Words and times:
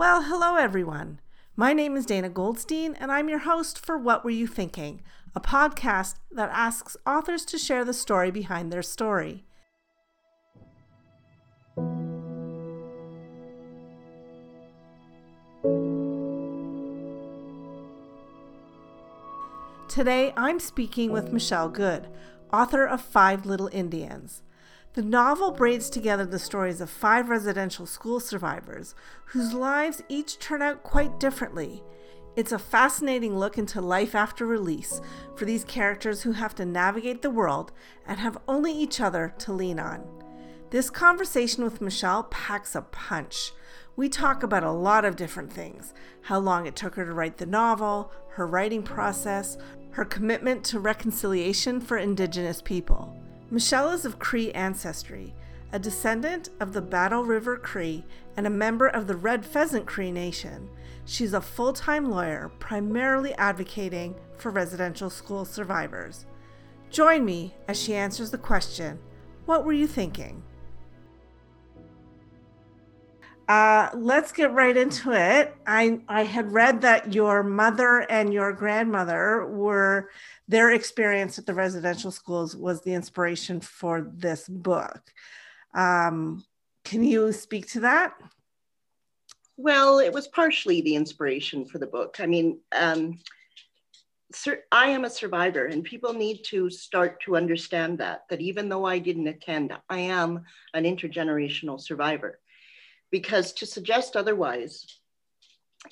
Well, 0.00 0.22
hello 0.22 0.56
everyone. 0.56 1.20
My 1.56 1.74
name 1.74 1.94
is 1.94 2.06
Dana 2.06 2.30
Goldstein, 2.30 2.94
and 2.94 3.12
I'm 3.12 3.28
your 3.28 3.40
host 3.40 3.78
for 3.78 3.98
What 3.98 4.24
Were 4.24 4.30
You 4.30 4.46
Thinking, 4.46 5.02
a 5.36 5.40
podcast 5.42 6.14
that 6.32 6.48
asks 6.54 6.96
authors 7.06 7.44
to 7.44 7.58
share 7.58 7.84
the 7.84 7.92
story 7.92 8.30
behind 8.30 8.72
their 8.72 8.82
story. 8.82 9.44
Today, 19.86 20.32
I'm 20.34 20.60
speaking 20.60 21.12
with 21.12 21.30
Michelle 21.30 21.68
Good, 21.68 22.08
author 22.50 22.86
of 22.86 23.02
Five 23.02 23.44
Little 23.44 23.68
Indians. 23.70 24.42
The 24.94 25.02
novel 25.02 25.52
braids 25.52 25.88
together 25.88 26.26
the 26.26 26.40
stories 26.40 26.80
of 26.80 26.90
five 26.90 27.28
residential 27.28 27.86
school 27.86 28.18
survivors 28.18 28.96
whose 29.26 29.54
lives 29.54 30.02
each 30.08 30.40
turn 30.40 30.62
out 30.62 30.82
quite 30.82 31.20
differently. 31.20 31.84
It's 32.34 32.50
a 32.50 32.58
fascinating 32.58 33.38
look 33.38 33.56
into 33.56 33.80
life 33.80 34.16
after 34.16 34.44
release 34.44 35.00
for 35.36 35.44
these 35.44 35.62
characters 35.62 36.22
who 36.22 36.32
have 36.32 36.56
to 36.56 36.64
navigate 36.66 37.22
the 37.22 37.30
world 37.30 37.70
and 38.04 38.18
have 38.18 38.38
only 38.48 38.72
each 38.72 39.00
other 39.00 39.32
to 39.38 39.52
lean 39.52 39.78
on. 39.78 40.04
This 40.70 40.90
conversation 40.90 41.62
with 41.62 41.80
Michelle 41.80 42.24
packs 42.24 42.74
a 42.74 42.82
punch. 42.82 43.52
We 43.94 44.08
talk 44.08 44.42
about 44.42 44.64
a 44.64 44.72
lot 44.72 45.04
of 45.04 45.14
different 45.14 45.52
things 45.52 45.94
how 46.22 46.40
long 46.40 46.66
it 46.66 46.74
took 46.74 46.96
her 46.96 47.04
to 47.04 47.12
write 47.12 47.36
the 47.36 47.46
novel, 47.46 48.10
her 48.30 48.46
writing 48.46 48.82
process, 48.82 49.56
her 49.92 50.04
commitment 50.04 50.64
to 50.64 50.80
reconciliation 50.80 51.80
for 51.80 51.96
Indigenous 51.96 52.60
people. 52.60 53.19
Michelle 53.52 53.90
is 53.90 54.04
of 54.04 54.20
Cree 54.20 54.52
ancestry, 54.52 55.34
a 55.72 55.78
descendant 55.78 56.50
of 56.60 56.72
the 56.72 56.80
Battle 56.80 57.24
River 57.24 57.56
Cree 57.56 58.04
and 58.36 58.46
a 58.46 58.50
member 58.50 58.86
of 58.86 59.08
the 59.08 59.16
Red 59.16 59.44
Pheasant 59.44 59.86
Cree 59.86 60.12
Nation. 60.12 60.68
She's 61.04 61.34
a 61.34 61.40
full 61.40 61.72
time 61.72 62.08
lawyer, 62.08 62.52
primarily 62.60 63.34
advocating 63.34 64.14
for 64.36 64.50
residential 64.50 65.10
school 65.10 65.44
survivors. 65.44 66.26
Join 66.90 67.24
me 67.24 67.54
as 67.66 67.80
she 67.80 67.94
answers 67.94 68.30
the 68.30 68.38
question 68.38 69.00
What 69.46 69.64
were 69.64 69.72
you 69.72 69.88
thinking? 69.88 70.44
Uh, 73.50 73.90
let's 73.94 74.30
get 74.30 74.52
right 74.52 74.76
into 74.76 75.10
it. 75.10 75.52
I, 75.66 75.98
I 76.08 76.22
had 76.22 76.52
read 76.52 76.82
that 76.82 77.12
your 77.12 77.42
mother 77.42 78.06
and 78.08 78.32
your 78.32 78.52
grandmother 78.52 79.44
were 79.44 80.08
their 80.50 80.72
experience 80.72 81.38
at 81.38 81.46
the 81.46 81.54
residential 81.54 82.10
schools 82.10 82.56
was 82.56 82.82
the 82.82 82.92
inspiration 82.92 83.60
for 83.60 84.10
this 84.16 84.48
book. 84.48 85.00
Um, 85.74 86.44
can 86.84 87.04
you 87.04 87.30
speak 87.30 87.70
to 87.70 87.80
that? 87.80 88.14
Well, 89.56 90.00
it 90.00 90.12
was 90.12 90.26
partially 90.26 90.80
the 90.80 90.96
inspiration 90.96 91.66
for 91.66 91.78
the 91.78 91.86
book. 91.86 92.16
I 92.18 92.26
mean, 92.26 92.58
um, 92.72 93.20
I 94.72 94.86
am 94.88 95.04
a 95.04 95.10
survivor, 95.10 95.66
and 95.66 95.84
people 95.84 96.14
need 96.14 96.42
to 96.46 96.68
start 96.68 97.20
to 97.22 97.36
understand 97.36 97.98
that, 97.98 98.22
that 98.28 98.40
even 98.40 98.68
though 98.68 98.84
I 98.84 98.98
didn't 98.98 99.28
attend, 99.28 99.72
I 99.88 100.00
am 100.00 100.42
an 100.74 100.82
intergenerational 100.82 101.80
survivor 101.80 102.40
because 103.12 103.52
to 103.52 103.66
suggest 103.66 104.16
otherwise 104.16 104.98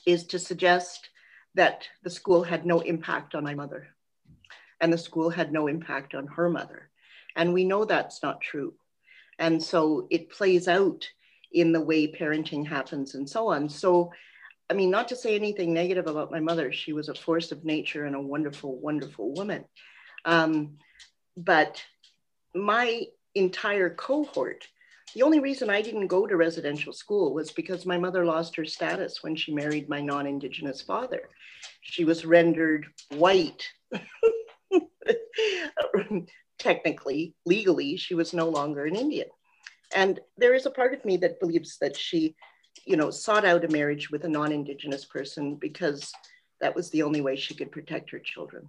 is 0.05 0.25
to 0.27 0.39
suggest 0.41 1.11
that 1.55 1.87
the 2.03 2.11
school 2.11 2.43
had 2.43 2.67
no 2.67 2.81
impact 2.81 3.37
on 3.37 3.45
my 3.45 3.55
mother 3.55 3.89
and 4.81 4.93
the 4.93 4.99
school 4.99 5.31
had 5.31 5.53
no 5.53 5.67
impact 5.67 6.15
on 6.15 6.27
her 6.27 6.49
mother. 6.49 6.91
And 7.37 7.53
we 7.53 7.65
know 7.65 7.85
that's 7.85 8.23
not 8.23 8.41
true. 8.41 8.75
And 9.39 9.63
so 9.63 10.07
it 10.11 10.31
plays 10.31 10.69
out 10.69 11.09
in 11.53 11.73
the 11.73 11.81
way 11.81 12.11
parenting 12.11 12.67
happens 12.67 13.15
and 13.15 13.29
so 13.29 13.49
on. 13.49 13.69
So, 13.69 14.13
I 14.69 14.75
mean, 14.75 14.91
not 14.91 15.09
to 15.09 15.17
say 15.17 15.35
anything 15.35 15.73
negative 15.73 16.07
about 16.07 16.31
my 16.31 16.41
mother, 16.41 16.73
she 16.73 16.93
was 16.93 17.09
a 17.09 17.15
force 17.15 17.53
of 17.53 17.65
nature 17.65 18.05
and 18.05 18.17
a 18.17 18.21
wonderful, 18.21 18.77
wonderful 18.79 19.33
woman. 19.33 19.65
Um, 20.25 20.79
but 21.37 21.83
my 22.55 23.05
entire 23.35 23.91
cohort 23.91 24.67
the 25.15 25.23
only 25.23 25.41
reason 25.41 25.71
I 25.71 25.83
didn't 25.83 26.09
go 26.09 26.27
to 26.27 26.37
residential 26.37 26.93
school 26.93 27.33
was 27.33 27.51
because 27.51 27.87
my 27.87 27.97
mother 27.97 28.25
lost 28.25 28.57
her 28.57 28.65
status 28.65 29.23
when 29.23 29.37
she 29.37 29.55
married 29.55 29.89
my 29.89 30.01
non 30.01 30.27
Indigenous 30.27 30.83
father. 30.83 31.31
She 31.81 32.05
was 32.05 32.25
rendered 32.25 32.87
white. 33.17 33.67
Technically, 36.59 37.35
legally, 37.47 37.97
she 37.97 38.15
was 38.15 38.33
no 38.35 38.49
longer 38.49 38.85
an 38.85 38.97
Indian. 38.97 39.29
And 39.95 40.21
there 40.37 40.55
is 40.55 40.67
a 40.67 40.71
part 40.71 40.93
of 40.93 41.05
me 41.05 41.17
that 41.19 41.41
believes 41.41 41.79
that 41.81 41.97
she, 41.97 42.35
you 42.85 42.97
know, 42.97 43.11
sought 43.11 43.45
out 43.45 43.65
a 43.65 43.69
marriage 43.69 44.11
with 44.11 44.25
a 44.25 44.29
non 44.29 44.53
Indigenous 44.53 45.05
person 45.05 45.55
because 45.55 46.13
that 46.61 46.75
was 46.75 46.91
the 46.91 47.03
only 47.03 47.21
way 47.21 47.37
she 47.37 47.55
could 47.55 47.73
protect 47.73 48.11
her 48.11 48.19
children. 48.19 48.67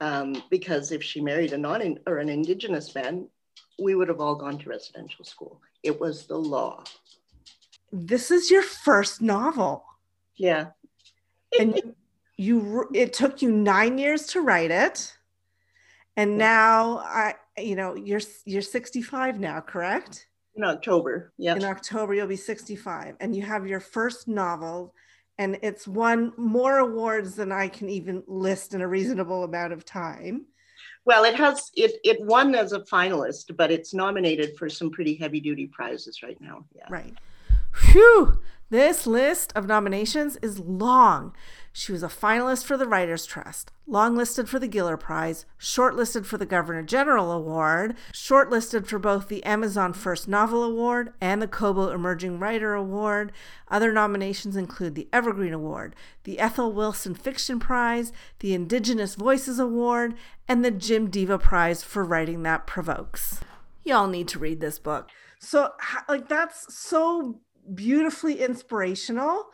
Um, 0.00 0.42
because 0.50 0.92
if 0.92 1.02
she 1.02 1.20
married 1.20 1.52
a 1.52 1.58
non 1.58 1.98
or 2.06 2.18
an 2.18 2.28
Indigenous 2.28 2.94
man, 2.94 3.28
we 3.78 3.94
would 3.94 4.08
have 4.08 4.20
all 4.20 4.36
gone 4.36 4.58
to 4.58 4.68
residential 4.68 5.24
school. 5.24 5.60
It 5.82 6.00
was 6.00 6.26
the 6.26 6.36
law. 6.36 6.84
This 7.92 8.30
is 8.30 8.50
your 8.50 8.62
first 8.62 9.22
novel. 9.22 9.84
Yeah. 10.36 10.68
and 11.58 11.76
you, 11.76 11.94
you 12.36 12.88
it 12.94 13.12
took 13.12 13.42
you 13.42 13.50
9 13.50 13.98
years 13.98 14.26
to 14.28 14.40
write 14.40 14.70
it. 14.70 15.16
And 16.16 16.38
now 16.38 16.98
I 16.98 17.34
you 17.58 17.76
know, 17.76 17.94
you're 17.94 18.20
you're 18.44 18.62
65 18.62 19.38
now, 19.38 19.60
correct? 19.60 20.26
In 20.56 20.64
October. 20.64 21.32
Yeah. 21.38 21.56
In 21.56 21.64
October 21.64 22.14
you'll 22.14 22.26
be 22.26 22.36
65 22.36 23.16
and 23.20 23.34
you 23.34 23.42
have 23.42 23.66
your 23.66 23.80
first 23.80 24.28
novel 24.28 24.94
and 25.38 25.58
it's 25.62 25.88
won 25.88 26.32
more 26.36 26.78
awards 26.78 27.34
than 27.34 27.50
I 27.50 27.68
can 27.68 27.88
even 27.88 28.22
list 28.26 28.74
in 28.74 28.80
a 28.80 28.88
reasonable 28.88 29.44
amount 29.44 29.72
of 29.72 29.84
time. 29.84 30.46
Well, 31.04 31.24
it 31.24 31.34
has 31.34 31.70
it 31.74 32.00
it 32.04 32.20
won 32.20 32.54
as 32.54 32.72
a 32.72 32.80
finalist, 32.80 33.56
but 33.56 33.70
it's 33.70 33.92
nominated 33.92 34.56
for 34.56 34.68
some 34.68 34.90
pretty 34.90 35.16
heavy 35.16 35.40
duty 35.40 35.66
prizes 35.66 36.22
right 36.22 36.40
now. 36.40 36.64
Yeah. 36.74 36.86
Right. 36.88 37.14
Phew! 37.74 38.40
This 38.70 39.06
list 39.06 39.52
of 39.54 39.66
nominations 39.66 40.36
is 40.36 40.58
long. 40.58 41.34
She 41.76 41.90
was 41.90 42.04
a 42.04 42.08
finalist 42.08 42.66
for 42.66 42.76
the 42.76 42.86
Writers' 42.86 43.26
Trust, 43.26 43.72
longlisted 43.88 44.46
for 44.46 44.60
the 44.60 44.68
Giller 44.68 44.98
Prize, 44.98 45.44
shortlisted 45.58 46.24
for 46.24 46.38
the 46.38 46.46
Governor 46.46 46.84
General 46.84 47.32
Award, 47.32 47.96
shortlisted 48.12 48.86
for 48.86 49.00
both 49.00 49.26
the 49.26 49.42
Amazon 49.42 49.92
First 49.92 50.28
Novel 50.28 50.62
Award 50.62 51.12
and 51.20 51.42
the 51.42 51.48
Kobo 51.48 51.90
Emerging 51.90 52.38
Writer 52.38 52.74
Award. 52.74 53.32
Other 53.66 53.90
nominations 53.90 54.54
include 54.56 54.94
the 54.94 55.08
Evergreen 55.12 55.52
Award, 55.52 55.96
the 56.22 56.38
Ethel 56.38 56.70
Wilson 56.70 57.12
Fiction 57.12 57.58
Prize, 57.58 58.12
the 58.38 58.54
Indigenous 58.54 59.16
Voices 59.16 59.58
Award, 59.58 60.14
and 60.46 60.64
the 60.64 60.70
Jim 60.70 61.10
Deva 61.10 61.40
Prize 61.40 61.82
for 61.82 62.04
Writing 62.04 62.44
That 62.44 62.68
Provokes. 62.68 63.40
Y'all 63.82 64.06
need 64.06 64.28
to 64.28 64.38
read 64.38 64.60
this 64.60 64.78
book. 64.78 65.10
So, 65.40 65.72
like, 66.08 66.28
that's 66.28 66.72
so 66.72 67.40
beautifully 67.74 68.40
inspirational 68.40 69.46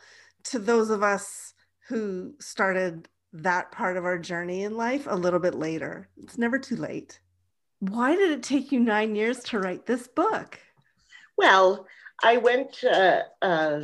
to 0.43 0.59
those 0.59 0.91
of 0.91 1.01
us 1.01 1.50
who 1.91 2.33
started 2.39 3.09
that 3.33 3.71
part 3.71 3.97
of 3.97 4.05
our 4.05 4.17
journey 4.17 4.63
in 4.63 4.77
life 4.77 5.07
a 5.09 5.15
little 5.15 5.39
bit 5.39 5.55
later. 5.55 6.07
It's 6.23 6.37
never 6.37 6.57
too 6.57 6.77
late. 6.77 7.19
Why 7.79 8.15
did 8.15 8.31
it 8.31 8.43
take 8.43 8.71
you 8.71 8.79
nine 8.79 9.13
years 9.13 9.39
to 9.45 9.59
write 9.59 9.85
this 9.85 10.07
book? 10.07 10.57
Well, 11.37 11.85
I 12.23 12.37
went. 12.37 12.81
Uh, 12.83 13.23
uh, 13.41 13.81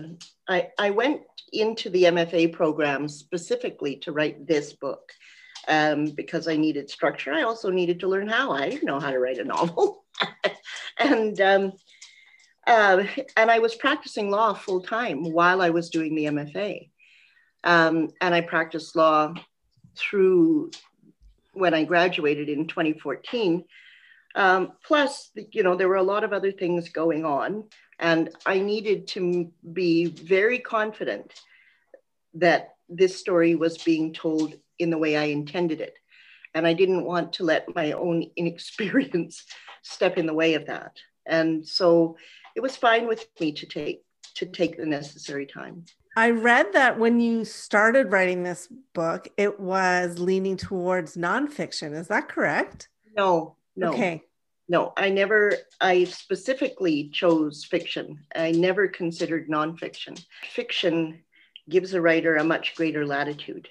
I, 0.47 0.69
I 0.79 0.91
went 0.91 1.21
into 1.51 1.89
the 1.89 2.03
MFA 2.03 2.53
program 2.53 3.09
specifically 3.09 3.97
to 3.97 4.13
write 4.13 4.47
this 4.47 4.71
book 4.73 5.11
um, 5.67 6.05
because 6.05 6.47
I 6.47 6.55
needed 6.55 6.89
structure. 6.89 7.33
I 7.33 7.43
also 7.43 7.69
needed 7.69 7.99
to 7.99 8.07
learn 8.07 8.29
how. 8.29 8.51
I 8.51 8.69
didn't 8.69 8.85
know 8.85 9.01
how 9.01 9.11
to 9.11 9.19
write 9.19 9.39
a 9.39 9.43
novel, 9.43 10.05
and 10.99 11.41
um, 11.41 11.73
uh, 12.67 13.03
and 13.35 13.51
I 13.51 13.59
was 13.59 13.75
practicing 13.75 14.29
law 14.29 14.53
full 14.53 14.81
time 14.81 15.23
while 15.31 15.61
I 15.61 15.71
was 15.71 15.89
doing 15.89 16.15
the 16.15 16.25
MFA. 16.25 16.89
Um, 17.63 18.09
and 18.21 18.33
I 18.33 18.41
practiced 18.41 18.95
law 18.95 19.33
through 19.95 20.71
when 21.53 21.73
I 21.73 21.83
graduated 21.83 22.49
in 22.49 22.67
2014. 22.67 23.63
Um, 24.35 24.73
plus, 24.85 25.31
you 25.51 25.63
know, 25.63 25.75
there 25.75 25.87
were 25.87 25.95
a 25.95 26.03
lot 26.03 26.23
of 26.23 26.33
other 26.33 26.51
things 26.51 26.89
going 26.89 27.25
on, 27.25 27.63
and 27.99 28.29
I 28.45 28.59
needed 28.59 29.07
to 29.09 29.51
be 29.73 30.05
very 30.05 30.59
confident 30.59 31.33
that 32.35 32.75
this 32.87 33.19
story 33.19 33.55
was 33.55 33.77
being 33.79 34.13
told 34.13 34.55
in 34.79 34.89
the 34.89 34.97
way 34.97 35.17
I 35.17 35.25
intended 35.25 35.81
it. 35.81 35.95
And 36.53 36.65
I 36.67 36.73
didn't 36.73 37.03
want 37.03 37.33
to 37.33 37.43
let 37.43 37.73
my 37.75 37.93
own 37.93 38.29
inexperience 38.35 39.43
step 39.81 40.17
in 40.17 40.25
the 40.25 40.33
way 40.33 40.53
of 40.53 40.67
that. 40.67 40.97
And 41.25 41.67
so 41.67 42.17
it 42.55 42.61
was 42.61 42.77
fine 42.77 43.07
with 43.07 43.27
me 43.39 43.51
to 43.53 43.65
take 43.65 44.03
to 44.35 44.45
take 44.45 44.77
the 44.77 44.85
necessary 44.85 45.47
time. 45.47 45.83
I 46.17 46.31
read 46.31 46.73
that 46.73 46.97
when 46.97 47.19
you 47.19 47.45
started 47.45 48.11
writing 48.11 48.41
this 48.41 48.67
book, 48.95 49.27
it 49.37 49.59
was 49.59 50.17
leaning 50.17 50.57
towards 50.57 51.15
nonfiction. 51.15 51.93
Is 51.93 52.07
that 52.07 52.27
correct? 52.27 52.89
No, 53.15 53.55
no. 53.75 53.93
Okay. 53.93 54.23
No, 54.67 54.93
I 54.97 55.11
never, 55.11 55.53
I 55.79 56.05
specifically 56.05 57.09
chose 57.13 57.63
fiction. 57.63 58.17
I 58.35 58.49
never 58.49 58.87
considered 58.87 59.47
nonfiction. 59.47 60.19
Fiction 60.51 61.19
gives 61.69 61.93
a 61.93 62.01
writer 62.01 62.37
a 62.37 62.43
much 62.43 62.73
greater 62.73 63.05
latitude 63.05 63.69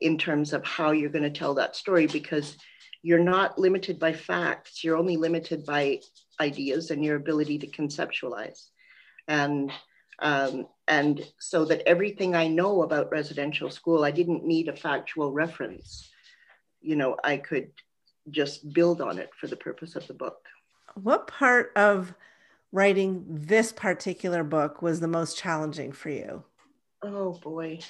in 0.00 0.16
terms 0.16 0.52
of 0.52 0.64
how 0.64 0.92
you're 0.92 1.10
going 1.10 1.24
to 1.24 1.38
tell 1.38 1.54
that 1.54 1.74
story 1.74 2.06
because 2.06 2.56
you're 3.02 3.18
not 3.18 3.58
limited 3.58 3.98
by 3.98 4.12
facts, 4.12 4.84
you're 4.84 4.96
only 4.96 5.16
limited 5.16 5.66
by 5.66 5.98
ideas 6.40 6.92
and 6.92 7.04
your 7.04 7.16
ability 7.16 7.58
to 7.58 7.66
conceptualize. 7.66 8.68
And 9.26 9.72
um, 10.20 10.68
and 10.86 11.20
so 11.38 11.64
that 11.66 11.86
everything 11.86 12.34
I 12.34 12.48
know 12.48 12.82
about 12.82 13.10
residential 13.10 13.70
school, 13.70 14.04
I 14.04 14.10
didn't 14.10 14.44
need 14.44 14.68
a 14.68 14.76
factual 14.76 15.32
reference. 15.32 16.10
You 16.80 16.96
know, 16.96 17.16
I 17.24 17.38
could 17.38 17.70
just 18.30 18.72
build 18.72 19.00
on 19.00 19.18
it 19.18 19.30
for 19.38 19.46
the 19.46 19.56
purpose 19.56 19.96
of 19.96 20.06
the 20.06 20.14
book. 20.14 20.46
What 20.94 21.26
part 21.26 21.72
of 21.76 22.14
writing 22.72 23.24
this 23.28 23.72
particular 23.72 24.44
book 24.44 24.82
was 24.82 25.00
the 25.00 25.08
most 25.08 25.38
challenging 25.38 25.92
for 25.92 26.10
you? 26.10 26.44
Oh 27.02 27.32
boy. 27.32 27.80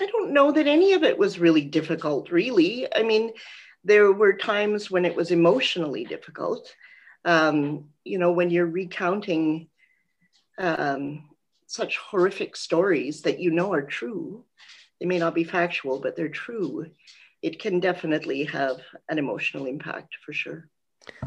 I 0.00 0.06
don't 0.06 0.32
know 0.32 0.52
that 0.52 0.66
any 0.66 0.92
of 0.92 1.02
it 1.02 1.18
was 1.18 1.38
really 1.38 1.62
difficult, 1.62 2.30
really. 2.30 2.86
I 2.94 3.02
mean, 3.02 3.32
there 3.84 4.12
were 4.12 4.32
times 4.32 4.90
when 4.90 5.04
it 5.04 5.16
was 5.16 5.30
emotionally 5.30 6.04
difficult. 6.04 6.72
Um, 7.24 7.86
you 8.04 8.18
know, 8.18 8.32
when 8.32 8.50
you're 8.50 8.66
recounting 8.66 9.68
um, 10.58 11.27
such 11.68 11.98
horrific 11.98 12.56
stories 12.56 13.22
that 13.22 13.38
you 13.38 13.50
know 13.50 13.72
are 13.72 13.82
true, 13.82 14.44
they 15.00 15.06
may 15.06 15.18
not 15.18 15.34
be 15.34 15.44
factual, 15.44 16.00
but 16.00 16.16
they're 16.16 16.28
true. 16.28 16.86
It 17.42 17.60
can 17.60 17.78
definitely 17.78 18.44
have 18.44 18.78
an 19.08 19.18
emotional 19.18 19.66
impact 19.66 20.16
for 20.24 20.32
sure. 20.32 20.68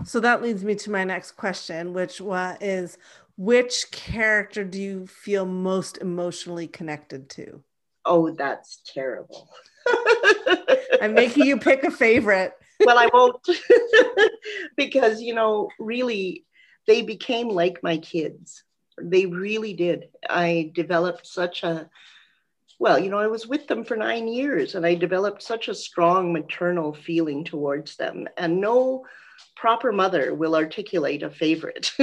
So 0.03 0.19
that 0.19 0.41
leads 0.41 0.63
me 0.63 0.75
to 0.75 0.91
my 0.91 1.03
next 1.03 1.33
question, 1.33 1.93
which 1.93 2.21
is 2.59 2.97
which 3.37 3.91
character 3.91 4.63
do 4.63 4.81
you 4.81 5.07
feel 5.07 5.45
most 5.45 5.97
emotionally 5.99 6.67
connected 6.67 7.29
to? 7.31 7.63
Oh, 8.03 8.31
that's 8.31 8.81
terrible. 8.93 9.49
I'm 11.01 11.13
making 11.13 11.45
you 11.45 11.57
pick 11.57 11.83
a 11.83 11.91
favorite. 11.91 12.53
well, 12.85 12.97
I 12.97 13.09
won't 13.13 13.47
because, 14.77 15.21
you 15.21 15.35
know, 15.35 15.69
really, 15.79 16.45
they 16.87 17.03
became 17.03 17.47
like 17.47 17.83
my 17.83 17.97
kids. 17.97 18.63
They 18.99 19.25
really 19.25 19.73
did. 19.73 20.09
I 20.29 20.71
developed 20.73 21.27
such 21.27 21.63
a, 21.63 21.89
well, 22.79 22.99
you 22.99 23.09
know, 23.09 23.19
I 23.19 23.27
was 23.27 23.47
with 23.47 23.67
them 23.67 23.83
for 23.83 23.95
nine 23.95 24.27
years 24.27 24.75
and 24.75 24.85
I 24.85 24.95
developed 24.95 25.43
such 25.43 25.67
a 25.67 25.75
strong 25.75 26.33
maternal 26.33 26.93
feeling 26.93 27.43
towards 27.43 27.95
them. 27.95 28.27
And 28.37 28.59
no 28.59 29.05
proper 29.55 29.91
mother 29.91 30.33
will 30.33 30.55
articulate 30.55 31.23
a 31.23 31.29
favorite. 31.29 31.91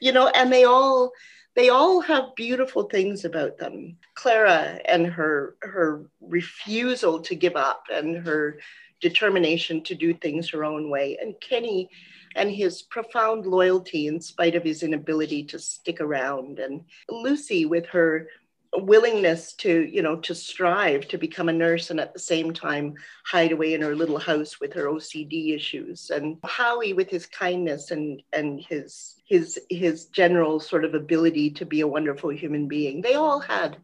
you 0.00 0.12
know, 0.12 0.28
and 0.28 0.52
they 0.52 0.64
all, 0.64 1.12
they 1.54 1.68
all 1.68 2.00
have 2.00 2.34
beautiful 2.34 2.84
things 2.84 3.24
about 3.24 3.58
them. 3.58 3.96
Clara 4.14 4.80
and 4.84 5.06
her 5.06 5.56
her 5.62 6.04
refusal 6.20 7.20
to 7.22 7.34
give 7.34 7.56
up 7.56 7.84
and 7.92 8.26
her 8.26 8.58
determination 9.04 9.82
to 9.84 9.94
do 9.94 10.14
things 10.14 10.48
her 10.48 10.64
own 10.64 10.88
way, 10.88 11.18
and 11.20 11.38
Kenny 11.40 11.90
and 12.36 12.50
his 12.50 12.82
profound 12.82 13.44
loyalty 13.46 14.06
in 14.06 14.18
spite 14.20 14.56
of 14.56 14.64
his 14.64 14.82
inability 14.82 15.44
to 15.44 15.58
stick 15.58 16.00
around, 16.00 16.58
and 16.58 16.80
Lucy 17.10 17.66
with 17.66 17.86
her 17.86 18.28
willingness 18.76 19.52
to 19.52 19.72
you 19.96 20.02
know 20.02 20.16
to 20.16 20.34
strive 20.34 21.06
to 21.06 21.16
become 21.16 21.48
a 21.48 21.52
nurse 21.52 21.90
and 21.90 22.00
at 22.00 22.12
the 22.12 22.18
same 22.18 22.52
time 22.52 22.94
hide 23.24 23.52
away 23.52 23.74
in 23.74 23.82
her 23.82 23.94
little 23.94 24.18
house 24.18 24.58
with 24.58 24.72
her 24.72 24.86
ocd 24.86 25.54
issues. 25.54 26.10
And 26.10 26.38
howie 26.44 26.94
with 26.94 27.10
his 27.10 27.26
kindness 27.26 27.90
and 27.90 28.22
and 28.32 28.60
his 28.60 29.16
his 29.26 29.60
his 29.68 30.06
general 30.06 30.60
sort 30.60 30.84
of 30.84 30.94
ability 30.94 31.50
to 31.50 31.66
be 31.66 31.82
a 31.82 31.92
wonderful 31.96 32.30
human 32.30 32.68
being. 32.68 33.02
They 33.02 33.14
all 33.14 33.40
had 33.40 33.76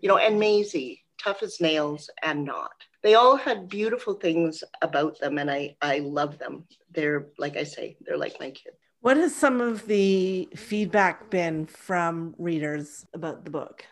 you 0.00 0.08
know 0.08 0.16
and 0.16 0.38
maisie 0.38 1.02
tough 1.18 1.42
as 1.42 1.60
nails 1.60 2.08
and 2.22 2.44
not 2.44 2.76
they 3.02 3.14
all 3.14 3.36
had 3.36 3.68
beautiful 3.68 4.14
things 4.14 4.62
about 4.82 5.18
them 5.20 5.38
and 5.38 5.50
i 5.50 5.76
i 5.82 5.98
love 5.98 6.38
them. 6.38 6.64
They're 6.92 7.28
like 7.38 7.56
i 7.56 7.64
say 7.64 7.96
they're 8.00 8.18
like 8.18 8.38
my 8.40 8.50
kids 8.50 8.76
what 9.02 9.16
has 9.16 9.34
some 9.34 9.62
of 9.62 9.86
the 9.86 10.46
feedback 10.54 11.30
been 11.30 11.64
from 11.64 12.34
readers 12.36 13.06
about 13.14 13.46
the 13.46 13.50
book? 13.50 13.86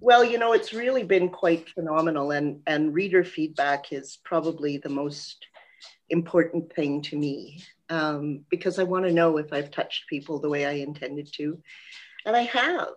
Well, 0.00 0.24
you 0.24 0.38
know, 0.38 0.54
it's 0.54 0.72
really 0.72 1.02
been 1.02 1.28
quite 1.28 1.68
phenomenal, 1.68 2.30
and, 2.30 2.60
and 2.66 2.94
reader 2.94 3.22
feedback 3.22 3.92
is 3.92 4.18
probably 4.24 4.78
the 4.78 4.88
most 4.88 5.46
important 6.08 6.74
thing 6.74 7.02
to 7.02 7.18
me 7.18 7.62
um, 7.90 8.44
because 8.50 8.78
I 8.78 8.84
want 8.84 9.04
to 9.04 9.12
know 9.12 9.36
if 9.36 9.52
I've 9.52 9.70
touched 9.70 10.08
people 10.08 10.40
the 10.40 10.48
way 10.48 10.64
I 10.64 10.72
intended 10.72 11.30
to, 11.34 11.58
and 12.24 12.34
I 12.34 12.42
have. 12.42 12.88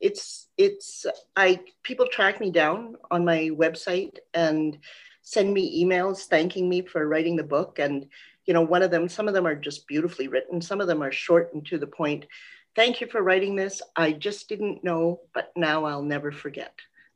It's 0.00 0.48
it's 0.56 1.06
I 1.36 1.60
people 1.82 2.06
track 2.06 2.40
me 2.40 2.50
down 2.50 2.96
on 3.10 3.24
my 3.24 3.50
website 3.52 4.18
and 4.34 4.78
send 5.22 5.54
me 5.54 5.84
emails 5.84 6.24
thanking 6.24 6.68
me 6.68 6.82
for 6.82 7.06
writing 7.06 7.36
the 7.36 7.42
book, 7.42 7.78
and 7.78 8.06
you 8.46 8.54
know, 8.54 8.62
one 8.62 8.82
of 8.82 8.90
them, 8.90 9.08
some 9.08 9.28
of 9.28 9.34
them 9.34 9.46
are 9.46 9.54
just 9.54 9.86
beautifully 9.86 10.26
written, 10.26 10.60
some 10.60 10.80
of 10.80 10.88
them 10.88 11.02
are 11.02 11.12
short 11.12 11.54
and 11.54 11.64
to 11.66 11.78
the 11.78 11.86
point 11.86 12.26
Thank 12.74 13.02
you 13.02 13.06
for 13.06 13.22
writing 13.22 13.54
this. 13.54 13.82
I 13.96 14.12
just 14.12 14.48
didn't 14.48 14.82
know, 14.82 15.20
but 15.34 15.52
now 15.56 15.84
I'll 15.84 16.02
never 16.02 16.32
forget. 16.32 16.72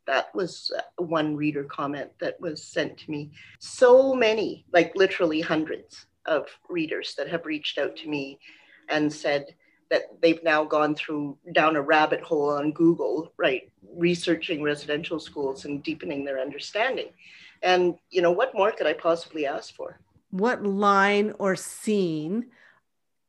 That 0.06 0.34
was 0.34 0.70
uh, 0.76 1.02
one 1.02 1.34
reader 1.34 1.64
comment 1.64 2.10
that 2.20 2.38
was 2.40 2.62
sent 2.62 2.98
to 2.98 3.10
me. 3.10 3.32
So 3.58 4.14
many, 4.14 4.66
like 4.72 4.92
literally 4.94 5.40
hundreds 5.40 6.04
of 6.26 6.46
readers 6.68 7.14
that 7.16 7.28
have 7.30 7.46
reached 7.46 7.78
out 7.78 7.96
to 7.96 8.08
me 8.08 8.38
and 8.90 9.10
said 9.10 9.46
that 9.90 10.20
they've 10.20 10.42
now 10.42 10.64
gone 10.64 10.94
through 10.94 11.38
down 11.52 11.76
a 11.76 11.82
rabbit 11.82 12.20
hole 12.20 12.50
on 12.50 12.72
Google, 12.72 13.32
right, 13.36 13.70
researching 13.96 14.62
residential 14.62 15.20
schools 15.20 15.64
and 15.64 15.82
deepening 15.82 16.24
their 16.24 16.40
understanding. 16.40 17.08
And, 17.62 17.96
you 18.10 18.22
know, 18.22 18.32
what 18.32 18.54
more 18.54 18.72
could 18.72 18.86
I 18.86 18.92
possibly 18.92 19.46
ask 19.46 19.74
for? 19.74 19.98
What 20.30 20.64
line 20.64 21.34
or 21.38 21.56
scene 21.56 22.46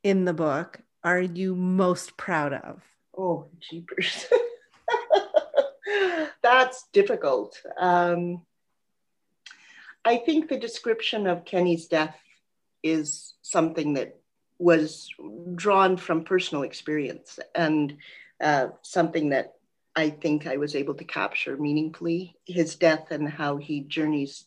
in 0.04 0.26
the 0.26 0.34
book 0.34 0.80
are 1.04 1.22
you 1.22 1.56
most 1.56 2.18
proud 2.18 2.54
of? 2.54 2.82
Oh, 3.18 3.48
jeepers. 3.60 4.26
That's 6.42 6.88
difficult. 6.92 7.62
Um, 7.80 8.42
I 10.04 10.18
think 10.18 10.50
the 10.50 10.60
description 10.60 11.28
of 11.28 11.46
Kenny's 11.46 11.88
death 11.88 12.18
is 12.84 13.36
something 13.42 13.94
that 13.94 14.17
was 14.60 15.10
drawn 15.56 15.98
from 15.98 16.24
personal 16.24 16.64
experience 16.64 17.40
and 17.54 17.98
uh, 18.42 18.68
something 18.82 19.30
that 19.30 19.56
I 19.96 20.10
think 20.10 20.46
I 20.46 20.58
was 20.58 20.76
able 20.76 20.94
to 20.96 21.04
capture 21.04 21.58
meaningfully. 21.58 22.36
His 22.46 22.76
death 22.76 23.12
and 23.12 23.28
how 23.28 23.58
he 23.58 23.82
journeys 23.82 24.46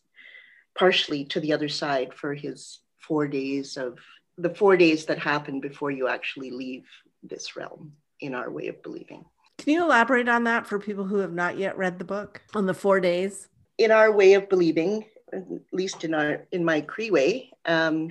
partially 0.77 1.25
to 1.25 1.39
the 1.39 1.53
other 1.53 1.69
side 1.69 2.13
for 2.13 2.33
his 2.33 2.79
four 2.99 3.27
days 3.27 3.77
of 3.77 3.99
the 4.37 4.49
four 4.49 4.77
days 4.77 5.05
that 5.05 5.19
happen 5.19 5.59
before 5.59 5.91
you 5.91 6.07
actually 6.07 6.51
leave 6.51 6.85
this 7.21 7.55
realm 7.55 7.91
in 8.21 8.33
our 8.33 8.49
way 8.49 8.67
of 8.67 8.81
believing. 8.81 9.25
Can 9.57 9.73
you 9.73 9.83
elaborate 9.83 10.29
on 10.29 10.45
that 10.45 10.65
for 10.65 10.79
people 10.79 11.03
who 11.03 11.17
have 11.17 11.33
not 11.33 11.57
yet 11.57 11.77
read 11.77 11.99
the 11.99 12.05
book 12.05 12.41
on 12.55 12.65
the 12.65 12.73
four 12.73 12.99
days? 12.99 13.49
In 13.77 13.91
our 13.91 14.11
way 14.11 14.33
of 14.33 14.49
believing, 14.49 15.05
at 15.33 15.43
least 15.71 16.03
in 16.03 16.13
our 16.13 16.47
in 16.51 16.63
my 16.63 16.81
Cree 16.81 17.11
way, 17.11 17.51
um, 17.65 18.09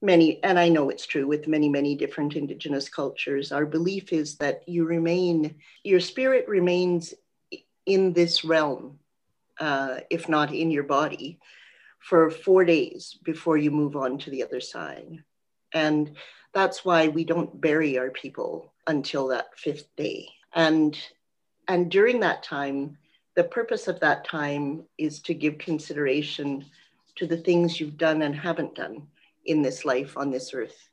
many, 0.00 0.42
and 0.42 0.58
I 0.58 0.68
know 0.68 0.90
it's 0.90 1.06
true 1.06 1.26
with 1.26 1.48
many, 1.48 1.68
many 1.68 1.94
different 1.94 2.36
indigenous 2.36 2.88
cultures, 2.88 3.52
our 3.52 3.66
belief 3.66 4.12
is 4.12 4.36
that 4.36 4.62
you 4.68 4.84
remain, 4.84 5.56
your 5.82 6.00
spirit 6.00 6.46
remains 6.48 7.14
in 7.86 8.12
this 8.12 8.44
realm, 8.44 8.98
uh, 9.58 10.00
if 10.10 10.28
not 10.28 10.54
in 10.54 10.70
your 10.70 10.84
body, 10.84 11.38
for 11.98 12.30
four 12.30 12.64
days 12.64 13.18
before 13.24 13.56
you 13.56 13.70
move 13.70 13.96
on 13.96 14.18
to 14.18 14.30
the 14.30 14.42
other 14.42 14.60
side. 14.60 15.24
And 15.72 16.12
that's 16.54 16.84
why 16.84 17.08
we 17.08 17.24
don't 17.24 17.60
bury 17.60 17.98
our 17.98 18.10
people 18.10 18.72
until 18.86 19.28
that 19.28 19.58
fifth 19.58 19.94
day. 19.96 20.28
And, 20.54 20.98
and 21.66 21.90
during 21.90 22.20
that 22.20 22.42
time, 22.42 22.96
the 23.34 23.44
purpose 23.44 23.88
of 23.88 24.00
that 24.00 24.24
time 24.24 24.84
is 24.96 25.20
to 25.22 25.34
give 25.34 25.58
consideration 25.58 26.64
to 27.16 27.26
the 27.26 27.36
things 27.36 27.78
you've 27.80 27.98
done 27.98 28.22
and 28.22 28.34
haven't 28.34 28.74
done 28.74 29.06
in 29.48 29.62
this 29.62 29.84
life 29.84 30.16
on 30.16 30.30
this 30.30 30.54
earth 30.54 30.88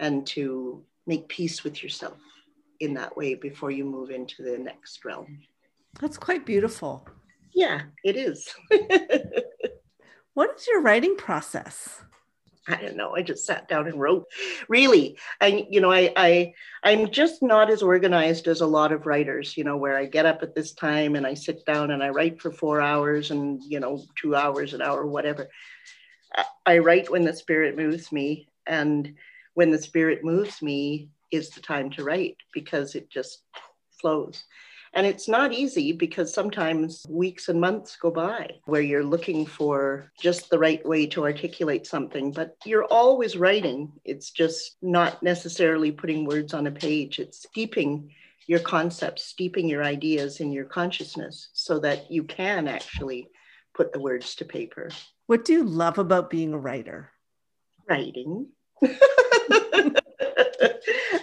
and 0.00 0.26
to 0.28 0.82
make 1.06 1.28
peace 1.28 1.64
with 1.64 1.82
yourself 1.82 2.18
in 2.80 2.94
that 2.94 3.16
way 3.16 3.34
before 3.34 3.70
you 3.70 3.84
move 3.84 4.10
into 4.10 4.42
the 4.42 4.56
next 4.56 5.04
realm. 5.04 5.40
That's 6.00 6.16
quite 6.16 6.46
beautiful. 6.46 7.06
Yeah, 7.54 7.82
it 8.04 8.16
is. 8.16 8.48
what 10.34 10.56
is 10.56 10.66
your 10.66 10.82
writing 10.82 11.16
process? 11.16 12.02
I 12.68 12.76
don't 12.76 12.96
know. 12.96 13.14
I 13.14 13.22
just 13.22 13.46
sat 13.46 13.68
down 13.68 13.86
and 13.86 13.98
wrote. 13.98 14.26
Really, 14.68 15.16
and 15.40 15.64
you 15.70 15.80
know, 15.80 15.92
I 15.92 16.12
I 16.16 16.52
I'm 16.82 17.10
just 17.10 17.42
not 17.42 17.70
as 17.70 17.80
organized 17.80 18.48
as 18.48 18.60
a 18.60 18.66
lot 18.66 18.90
of 18.90 19.06
writers. 19.06 19.56
You 19.56 19.64
know, 19.64 19.76
where 19.76 19.96
I 19.96 20.06
get 20.06 20.26
up 20.26 20.42
at 20.42 20.54
this 20.54 20.72
time 20.72 21.14
and 21.14 21.26
I 21.26 21.34
sit 21.34 21.64
down 21.64 21.92
and 21.92 22.02
I 22.02 22.08
write 22.08 22.40
for 22.40 22.50
four 22.50 22.80
hours 22.80 23.30
and 23.30 23.62
you 23.62 23.78
know 23.78 24.04
two 24.16 24.34
hours 24.34 24.74
an 24.74 24.82
hour 24.82 25.06
whatever. 25.06 25.48
I 26.64 26.78
write 26.78 27.10
when 27.10 27.24
the 27.24 27.34
spirit 27.34 27.76
moves 27.76 28.12
me, 28.12 28.48
and 28.66 29.14
when 29.54 29.70
the 29.70 29.78
spirit 29.78 30.24
moves 30.24 30.60
me 30.62 31.10
is 31.30 31.50
the 31.50 31.60
time 31.60 31.90
to 31.90 32.04
write 32.04 32.36
because 32.52 32.94
it 32.94 33.10
just 33.10 33.42
flows. 34.00 34.44
And 34.96 35.06
it's 35.06 35.28
not 35.28 35.52
easy 35.52 35.92
because 35.92 36.32
sometimes 36.32 37.04
weeks 37.08 37.50
and 37.50 37.60
months 37.60 37.96
go 37.96 38.10
by 38.10 38.48
where 38.64 38.80
you're 38.80 39.04
looking 39.04 39.44
for 39.44 40.10
just 40.18 40.48
the 40.48 40.58
right 40.58 40.84
way 40.86 41.06
to 41.08 41.24
articulate 41.24 41.86
something, 41.86 42.32
but 42.32 42.56
you're 42.64 42.86
always 42.86 43.36
writing. 43.36 43.92
It's 44.06 44.30
just 44.30 44.76
not 44.80 45.22
necessarily 45.22 45.92
putting 45.92 46.24
words 46.24 46.54
on 46.54 46.66
a 46.66 46.70
page, 46.70 47.18
it's 47.18 47.42
steeping 47.42 48.10
your 48.46 48.60
concepts, 48.60 49.24
steeping 49.24 49.68
your 49.68 49.84
ideas 49.84 50.40
in 50.40 50.50
your 50.50 50.64
consciousness 50.64 51.50
so 51.52 51.78
that 51.80 52.10
you 52.10 52.22
can 52.22 52.66
actually 52.66 53.28
put 53.76 53.92
the 53.92 54.00
words 54.00 54.34
to 54.36 54.44
paper. 54.44 54.88
What 55.26 55.44
do 55.44 55.52
you 55.52 55.62
love 55.62 55.98
about 55.98 56.30
being 56.30 56.54
a 56.54 56.58
writer? 56.58 57.10
Writing. 57.88 58.48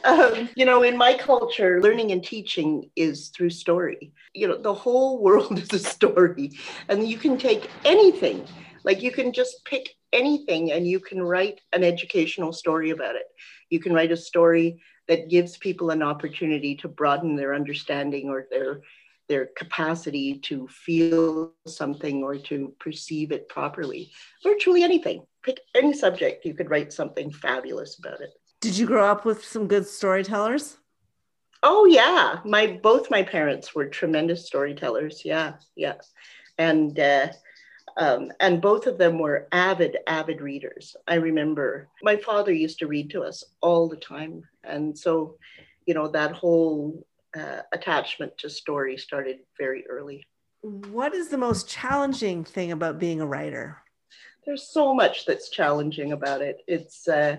um, 0.04 0.50
you 0.56 0.66
know, 0.66 0.84
in 0.84 0.96
my 0.98 1.16
culture, 1.16 1.82
learning 1.82 2.12
and 2.12 2.24
teaching 2.24 2.90
is 2.96 3.30
through 3.30 3.50
story. 3.50 4.14
You 4.34 4.48
know, 4.48 4.62
the 4.62 4.74
whole 4.74 5.22
world 5.24 5.58
is 5.60 5.74
a 5.74 5.80
story, 5.80 6.52
and 6.88 7.08
you 7.08 7.18
can 7.18 7.38
take 7.38 7.70
anything, 7.84 8.46
like 8.84 9.02
you 9.02 9.12
can 9.12 9.34
just 9.34 9.66
pick 9.66 9.90
anything 10.12 10.72
and 10.72 10.88
you 10.88 11.00
can 11.00 11.24
write 11.24 11.60
an 11.74 11.84
educational 11.84 12.54
story 12.54 12.92
about 12.92 13.16
it. 13.16 13.26
You 13.72 13.80
can 13.80 13.94
write 13.94 14.12
a 14.12 14.18
story 14.18 14.84
that 15.08 15.30
gives 15.30 15.58
people 15.58 15.90
an 15.90 16.04
opportunity 16.04 16.76
to 16.76 16.88
broaden 16.88 17.36
their 17.36 17.56
understanding 17.56 18.30
or 18.30 18.46
their 18.52 18.82
their 19.28 19.48
capacity 19.58 20.40
to 20.40 20.68
feel 20.68 21.54
something 21.66 22.24
or 22.24 22.36
to 22.38 22.74
perceive 22.80 23.32
it 23.32 23.48
properly. 23.50 24.12
Virtually 24.44 24.84
anything. 24.84 25.26
Pick 25.44 25.60
any 25.76 25.94
subject, 25.94 26.46
you 26.46 26.54
could 26.54 26.70
write 26.70 26.94
something 26.94 27.32
fabulous 27.32 28.00
about 28.00 28.22
it. 28.22 28.32
Did 28.62 28.78
you 28.78 28.86
grow 28.86 29.06
up 29.06 29.26
with 29.26 29.44
some 29.44 29.68
good 29.68 29.86
storytellers? 29.86 30.78
Oh 31.64 31.86
yeah, 31.86 32.40
my 32.44 32.80
both 32.82 33.10
my 33.10 33.24
parents 33.24 33.74
were 33.74 33.88
tremendous 33.88 34.46
storytellers. 34.46 35.24
Yeah, 35.24 35.54
yeah, 35.76 35.96
and 36.58 36.98
uh, 37.00 37.28
um, 37.98 38.32
and 38.40 38.62
both 38.62 38.88
of 38.88 38.98
them 38.98 39.20
were 39.20 39.48
avid, 39.52 39.98
avid 40.08 40.42
readers. 40.42 40.96
I 41.08 41.16
remember 41.16 41.88
my 42.02 42.18
father 42.18 42.52
used 42.52 42.80
to 42.80 42.88
read 42.88 43.10
to 43.12 43.22
us 43.22 43.44
all 43.62 43.88
the 43.88 43.98
time, 43.98 44.44
and 44.64 44.98
so, 44.98 45.38
you 45.86 45.94
know, 45.94 46.08
that 46.10 46.32
whole 46.32 47.06
uh, 47.38 47.62
attachment 47.72 48.38
to 48.40 48.50
story 48.50 48.98
started 48.98 49.40
very 49.58 49.86
early. 49.90 50.26
What 50.62 51.14
is 51.14 51.30
the 51.30 51.38
most 51.38 51.68
challenging 51.68 52.44
thing 52.44 52.72
about 52.72 53.00
being 53.00 53.22
a 53.22 53.26
writer? 53.26 53.78
There's 54.46 54.68
so 54.68 54.94
much 54.94 55.26
that's 55.26 55.50
challenging 55.50 56.12
about 56.12 56.42
it. 56.42 56.62
It's 56.68 57.08
uh, 57.08 57.38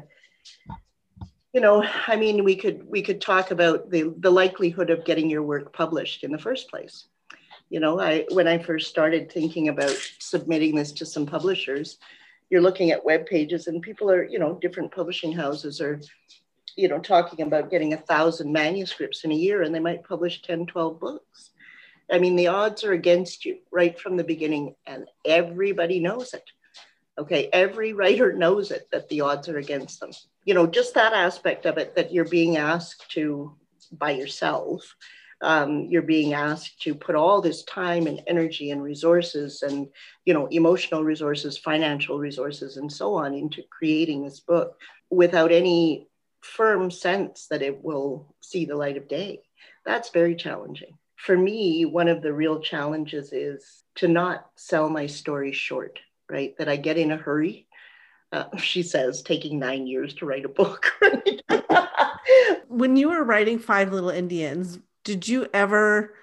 you 1.54 1.60
know 1.60 1.84
i 2.08 2.16
mean 2.16 2.44
we 2.44 2.56
could 2.56 2.86
we 2.86 3.00
could 3.00 3.20
talk 3.20 3.50
about 3.52 3.88
the 3.88 4.12
the 4.18 4.30
likelihood 4.30 4.90
of 4.90 5.04
getting 5.04 5.30
your 5.30 5.42
work 5.42 5.72
published 5.72 6.24
in 6.24 6.32
the 6.32 6.38
first 6.38 6.68
place 6.68 7.06
you 7.70 7.80
know 7.80 7.98
i 8.00 8.26
when 8.32 8.48
i 8.48 8.58
first 8.58 8.90
started 8.90 9.30
thinking 9.30 9.68
about 9.68 9.96
submitting 10.18 10.74
this 10.74 10.92
to 10.92 11.06
some 11.06 11.24
publishers 11.24 11.98
you're 12.50 12.60
looking 12.60 12.90
at 12.90 13.04
web 13.04 13.24
pages 13.24 13.68
and 13.68 13.80
people 13.80 14.10
are 14.10 14.24
you 14.24 14.38
know 14.38 14.58
different 14.60 14.92
publishing 14.92 15.32
houses 15.32 15.80
are 15.80 16.00
you 16.76 16.88
know 16.88 16.98
talking 16.98 17.44
about 17.44 17.70
getting 17.70 17.92
a 17.92 17.98
thousand 17.98 18.52
manuscripts 18.52 19.24
in 19.24 19.32
a 19.32 19.36
year 19.36 19.62
and 19.62 19.74
they 19.74 19.80
might 19.80 20.04
publish 20.04 20.42
10 20.42 20.66
12 20.66 21.00
books 21.00 21.50
i 22.12 22.18
mean 22.18 22.36
the 22.36 22.48
odds 22.48 22.84
are 22.84 22.92
against 22.92 23.44
you 23.44 23.58
right 23.72 23.98
from 23.98 24.16
the 24.16 24.24
beginning 24.24 24.74
and 24.86 25.06
everybody 25.24 26.00
knows 26.00 26.34
it 26.34 26.44
okay 27.18 27.48
every 27.52 27.92
writer 27.92 28.32
knows 28.32 28.70
it 28.70 28.88
that 28.92 29.08
the 29.08 29.20
odds 29.20 29.48
are 29.48 29.58
against 29.58 30.00
them 30.00 30.10
you 30.44 30.54
know, 30.54 30.66
just 30.66 30.94
that 30.94 31.12
aspect 31.12 31.66
of 31.66 31.78
it 31.78 31.94
that 31.96 32.12
you're 32.12 32.28
being 32.28 32.56
asked 32.56 33.10
to 33.12 33.54
by 33.92 34.10
yourself. 34.10 34.94
Um, 35.40 35.86
you're 35.90 36.02
being 36.02 36.32
asked 36.32 36.80
to 36.82 36.94
put 36.94 37.16
all 37.16 37.40
this 37.40 37.64
time 37.64 38.06
and 38.06 38.22
energy 38.26 38.70
and 38.70 38.82
resources 38.82 39.62
and 39.62 39.88
you 40.24 40.32
know 40.32 40.46
emotional 40.46 41.04
resources 41.04 41.58
financial 41.58 42.18
resources 42.18 42.76
and 42.78 42.90
so 42.90 43.14
on 43.14 43.34
into 43.34 43.62
creating 43.68 44.24
this 44.24 44.40
book 44.40 44.78
without 45.10 45.52
any 45.52 46.08
firm 46.44 46.90
sense 46.90 47.46
that 47.48 47.62
it 47.62 47.82
will 47.82 48.34
see 48.40 48.64
the 48.64 48.76
light 48.76 48.96
of 48.96 49.08
day 49.08 49.40
that's 49.84 50.10
very 50.10 50.34
challenging 50.34 50.96
for 51.16 51.36
me 51.36 51.84
one 51.84 52.08
of 52.08 52.22
the 52.22 52.32
real 52.32 52.60
challenges 52.60 53.32
is 53.32 53.82
to 53.94 54.08
not 54.08 54.46
sell 54.56 54.88
my 54.88 55.06
story 55.06 55.52
short 55.52 56.00
right 56.30 56.56
that 56.58 56.68
i 56.68 56.76
get 56.76 56.98
in 56.98 57.12
a 57.12 57.16
hurry 57.16 57.66
uh, 58.34 58.44
she 58.58 58.82
says, 58.82 59.22
taking 59.22 59.58
nine 59.58 59.86
years 59.86 60.12
to 60.14 60.26
write 60.26 60.44
a 60.44 60.48
book. 60.48 60.92
when 62.68 62.96
you 62.96 63.08
were 63.08 63.24
writing 63.24 63.58
Five 63.58 63.92
Little 63.92 64.10
Indians, 64.10 64.78
did 65.04 65.28
you 65.28 65.46
ever, 65.54 66.14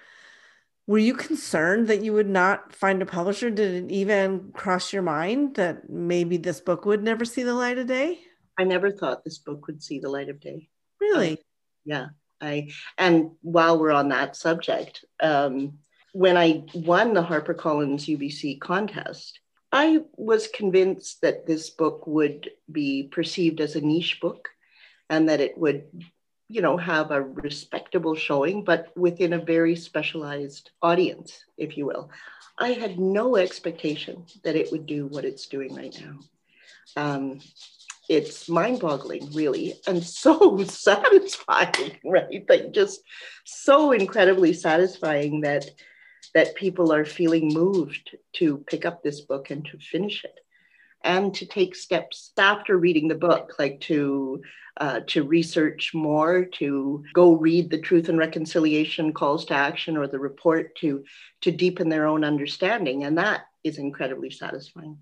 were 0.88 0.98
you 0.98 1.14
concerned 1.14 1.88
that 1.88 2.04
you 2.04 2.14
would 2.14 2.30
not 2.30 2.74
find 2.74 3.02
a 3.02 3.06
publisher? 3.06 3.50
Did 3.50 3.86
it 3.86 3.92
even 3.92 4.52
cross 4.54 4.92
your 4.92 5.04
mind 5.04 5.56
that 5.56 5.90
maybe 5.90 6.38
this 6.38 6.60
book 6.60 6.86
would 6.86 7.04
never 7.04 7.26
see 7.26 7.44
the 7.44 7.54
light 7.54 7.78
of 7.78 7.88
day? 7.88 8.20
I 8.58 8.64
never 8.64 8.92
thought 8.92 9.24
this 9.24 9.40
book 9.40 9.68
would 9.68 9.82
see 9.82 10.00
the 10.00 10.10
light 10.10 10.30
of 10.30 10.40
day. 10.40 10.70
Really? 11.00 11.40
yeah. 11.86 12.08
I 12.40 12.72
and 12.98 13.32
while 13.42 13.80
we're 13.80 13.92
on 13.92 14.10
that 14.10 14.36
subject, 14.36 15.06
um, 15.22 15.80
when 16.14 16.38
I 16.38 16.64
won 16.74 17.14
the 17.14 17.24
HarperCollins 17.24 18.08
UBC 18.18 18.60
contest, 18.60 19.40
I 19.72 20.00
was 20.16 20.48
convinced 20.48 21.22
that 21.22 21.46
this 21.46 21.70
book 21.70 22.06
would 22.08 22.50
be 22.72 23.04
perceived 23.12 23.62
as 23.62 23.76
a 23.76 23.82
niche 23.82 24.20
book 24.22 24.50
and 25.10 25.30
that 25.30 25.40
it 25.40 25.58
would, 25.58 25.86
you 26.50 26.62
know, 26.62 26.78
have 26.78 27.12
a 27.12 27.22
respectable 27.22 28.16
showing, 28.16 28.64
but 28.64 28.96
within 28.98 29.34
a 29.34 29.46
very 29.46 29.76
specialized 29.76 30.72
audience, 30.82 31.46
if 31.58 31.78
you 31.78 31.86
will. 31.86 32.10
I 32.58 32.74
had 32.74 33.00
no 33.00 33.38
expectation 33.38 34.26
that 34.44 34.56
it 34.56 34.72
would 34.72 34.86
do 34.86 35.08
what 35.08 35.26
it's 35.26 35.48
doing 35.48 35.74
right 35.74 35.98
now. 36.02 36.20
Um, 36.98 37.40
it's 38.12 38.50
mind-boggling 38.50 39.32
really 39.32 39.74
and 39.88 40.04
so 40.04 40.62
satisfying 40.66 41.98
right? 42.04 42.44
Like 42.50 42.74
just 42.74 43.00
so 43.46 43.94
incredibly 43.94 44.52
satisfying 44.52 45.42
that 45.42 45.66
that 46.36 46.56
people 46.56 46.92
are 46.92 47.06
feeling 47.06 47.54
moved 47.54 48.18
to 48.34 48.58
pick 48.68 48.86
up 48.86 49.02
this 49.02 49.22
book 49.22 49.50
and 49.50 49.66
to 49.66 49.78
finish 49.80 50.26
it 50.26 50.40
and 51.04 51.34
to 51.36 51.46
take 51.46 51.74
steps 51.74 52.32
after 52.38 52.78
reading 52.78 53.08
the 53.08 53.16
book 53.16 53.54
like 53.58 53.80
to 53.82 54.42
uh, 54.78 55.00
to 55.08 55.24
research 55.24 55.92
more 55.94 56.46
to 56.46 57.04
go 57.14 57.36
read 57.36 57.70
the 57.70 57.80
truth 57.80 58.10
and 58.10 58.18
reconciliation 58.18 59.14
calls 59.14 59.46
to 59.46 59.54
action 59.54 59.96
or 59.96 60.08
the 60.08 60.20
report 60.20 60.76
to 60.76 61.04
to 61.40 61.50
deepen 61.50 61.88
their 61.88 62.08
own 62.08 62.26
understanding 62.26 63.06
and 63.06 63.18
that 63.18 63.42
is 63.64 63.78
incredibly 63.78 64.32
satisfying. 64.32 64.98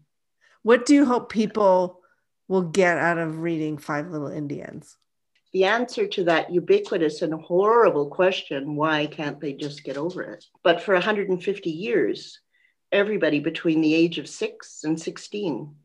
What 0.62 0.86
do 0.86 0.94
you 0.94 1.06
hope 1.06 1.32
people 1.32 2.02
will 2.50 2.64
get 2.64 2.98
out 2.98 3.18
of 3.18 3.40
reading 3.40 3.78
five 3.78 4.10
little 4.10 4.28
indians 4.28 4.98
the 5.52 5.66
answer 5.66 6.06
to 6.08 6.24
that 6.26 6.52
ubiquitous 6.52 7.22
and 7.22 7.34
horrible 7.34 8.08
question, 8.08 8.76
why 8.76 9.08
can't 9.08 9.40
they 9.40 9.54
just 9.54 9.84
get 9.84 9.98
over 9.98 10.22
it? 10.22 10.46
But 10.64 10.82
for 10.82 10.94
150 10.94 11.70
years, 11.70 12.40
everybody 12.92 13.40
between 13.40 13.82
the 13.82 13.94
age 13.94 14.20
of 14.20 14.30
six 14.30 14.84
and 14.84 15.00
16 15.00 15.76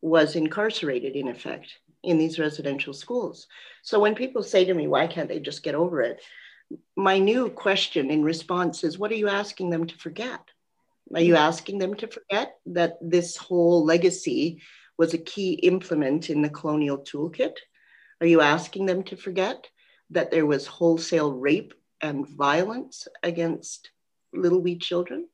was 0.00 0.36
incarcerated, 0.36 1.16
in 1.16 1.28
effect, 1.28 1.74
in 2.04 2.18
these 2.18 2.38
residential 2.38 2.92
schools. 2.92 3.48
So 3.82 3.98
when 3.98 4.14
people 4.14 4.42
say 4.42 4.64
to 4.64 4.74
me, 4.74 4.86
why 4.86 5.08
can't 5.08 5.28
they 5.28 5.40
just 5.40 5.62
get 5.62 5.74
over 5.74 6.00
it? 6.02 6.20
My 6.96 7.18
new 7.18 7.50
question 7.50 8.10
in 8.10 8.22
response 8.22 8.84
is, 8.84 8.98
what 8.98 9.10
are 9.10 9.16
you 9.16 9.28
asking 9.28 9.70
them 9.70 9.86
to 9.88 9.98
forget? 9.98 10.40
Are 11.12 11.20
you 11.20 11.34
asking 11.34 11.78
them 11.78 11.94
to 11.96 12.06
forget 12.06 12.54
that 12.66 12.96
this 13.02 13.36
whole 13.36 13.84
legacy 13.84 14.62
was 15.00 15.14
a 15.14 15.28
key 15.34 15.52
implement 15.62 16.28
in 16.28 16.42
the 16.42 16.50
colonial 16.50 16.98
toolkit? 16.98 17.54
Are 18.20 18.26
you 18.26 18.42
asking 18.42 18.84
them 18.84 19.02
to 19.04 19.16
forget 19.16 19.66
that 20.10 20.30
there 20.30 20.44
was 20.44 20.66
wholesale 20.66 21.32
rape 21.32 21.72
and 22.02 22.28
violence 22.28 23.08
against 23.22 23.92
little 24.34 24.60
wee 24.60 24.76
children? 24.76 25.26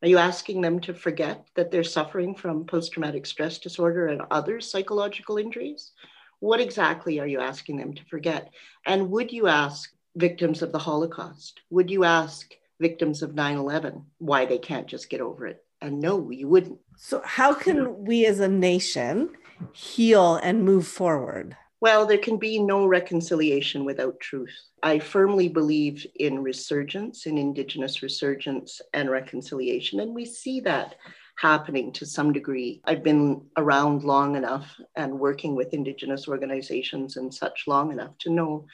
Are 0.00 0.08
you 0.08 0.16
asking 0.16 0.62
them 0.62 0.80
to 0.80 0.94
forget 0.94 1.48
that 1.54 1.70
they're 1.70 1.84
suffering 1.84 2.34
from 2.34 2.64
post 2.64 2.92
traumatic 2.92 3.26
stress 3.26 3.58
disorder 3.58 4.06
and 4.06 4.22
other 4.30 4.58
psychological 4.58 5.36
injuries? 5.36 5.92
What 6.40 6.58
exactly 6.58 7.20
are 7.20 7.26
you 7.26 7.40
asking 7.40 7.76
them 7.76 7.92
to 7.92 8.04
forget? 8.06 8.50
And 8.86 9.10
would 9.10 9.30
you 9.30 9.48
ask 9.48 9.92
victims 10.16 10.62
of 10.62 10.72
the 10.72 10.78
Holocaust? 10.78 11.60
Would 11.68 11.90
you 11.90 12.04
ask 12.04 12.54
victims 12.80 13.20
of 13.20 13.34
9 13.34 13.58
11 13.58 14.06
why 14.16 14.46
they 14.46 14.56
can't 14.56 14.86
just 14.86 15.10
get 15.10 15.20
over 15.20 15.46
it? 15.46 15.62
And 15.80 16.00
no, 16.00 16.30
you 16.30 16.48
wouldn't. 16.48 16.78
So, 16.96 17.22
how 17.24 17.54
can 17.54 18.04
we 18.04 18.26
as 18.26 18.40
a 18.40 18.48
nation 18.48 19.30
heal 19.72 20.36
and 20.36 20.64
move 20.64 20.86
forward? 20.86 21.56
Well, 21.80 22.06
there 22.06 22.18
can 22.18 22.38
be 22.38 22.58
no 22.58 22.86
reconciliation 22.86 23.84
without 23.84 24.18
truth. 24.18 24.54
I 24.82 24.98
firmly 24.98 25.48
believe 25.48 26.04
in 26.16 26.42
resurgence, 26.42 27.26
in 27.26 27.38
Indigenous 27.38 28.02
resurgence 28.02 28.80
and 28.92 29.08
reconciliation. 29.08 30.00
And 30.00 30.12
we 30.12 30.24
see 30.24 30.58
that 30.60 30.96
happening 31.38 31.92
to 31.92 32.04
some 32.04 32.32
degree. 32.32 32.80
I've 32.84 33.04
been 33.04 33.46
around 33.56 34.02
long 34.02 34.34
enough 34.34 34.68
and 34.96 35.20
working 35.20 35.54
with 35.54 35.72
Indigenous 35.72 36.26
organizations 36.26 37.16
and 37.16 37.32
such 37.32 37.68
long 37.68 37.92
enough 37.92 38.18
to 38.18 38.30
know 38.30 38.66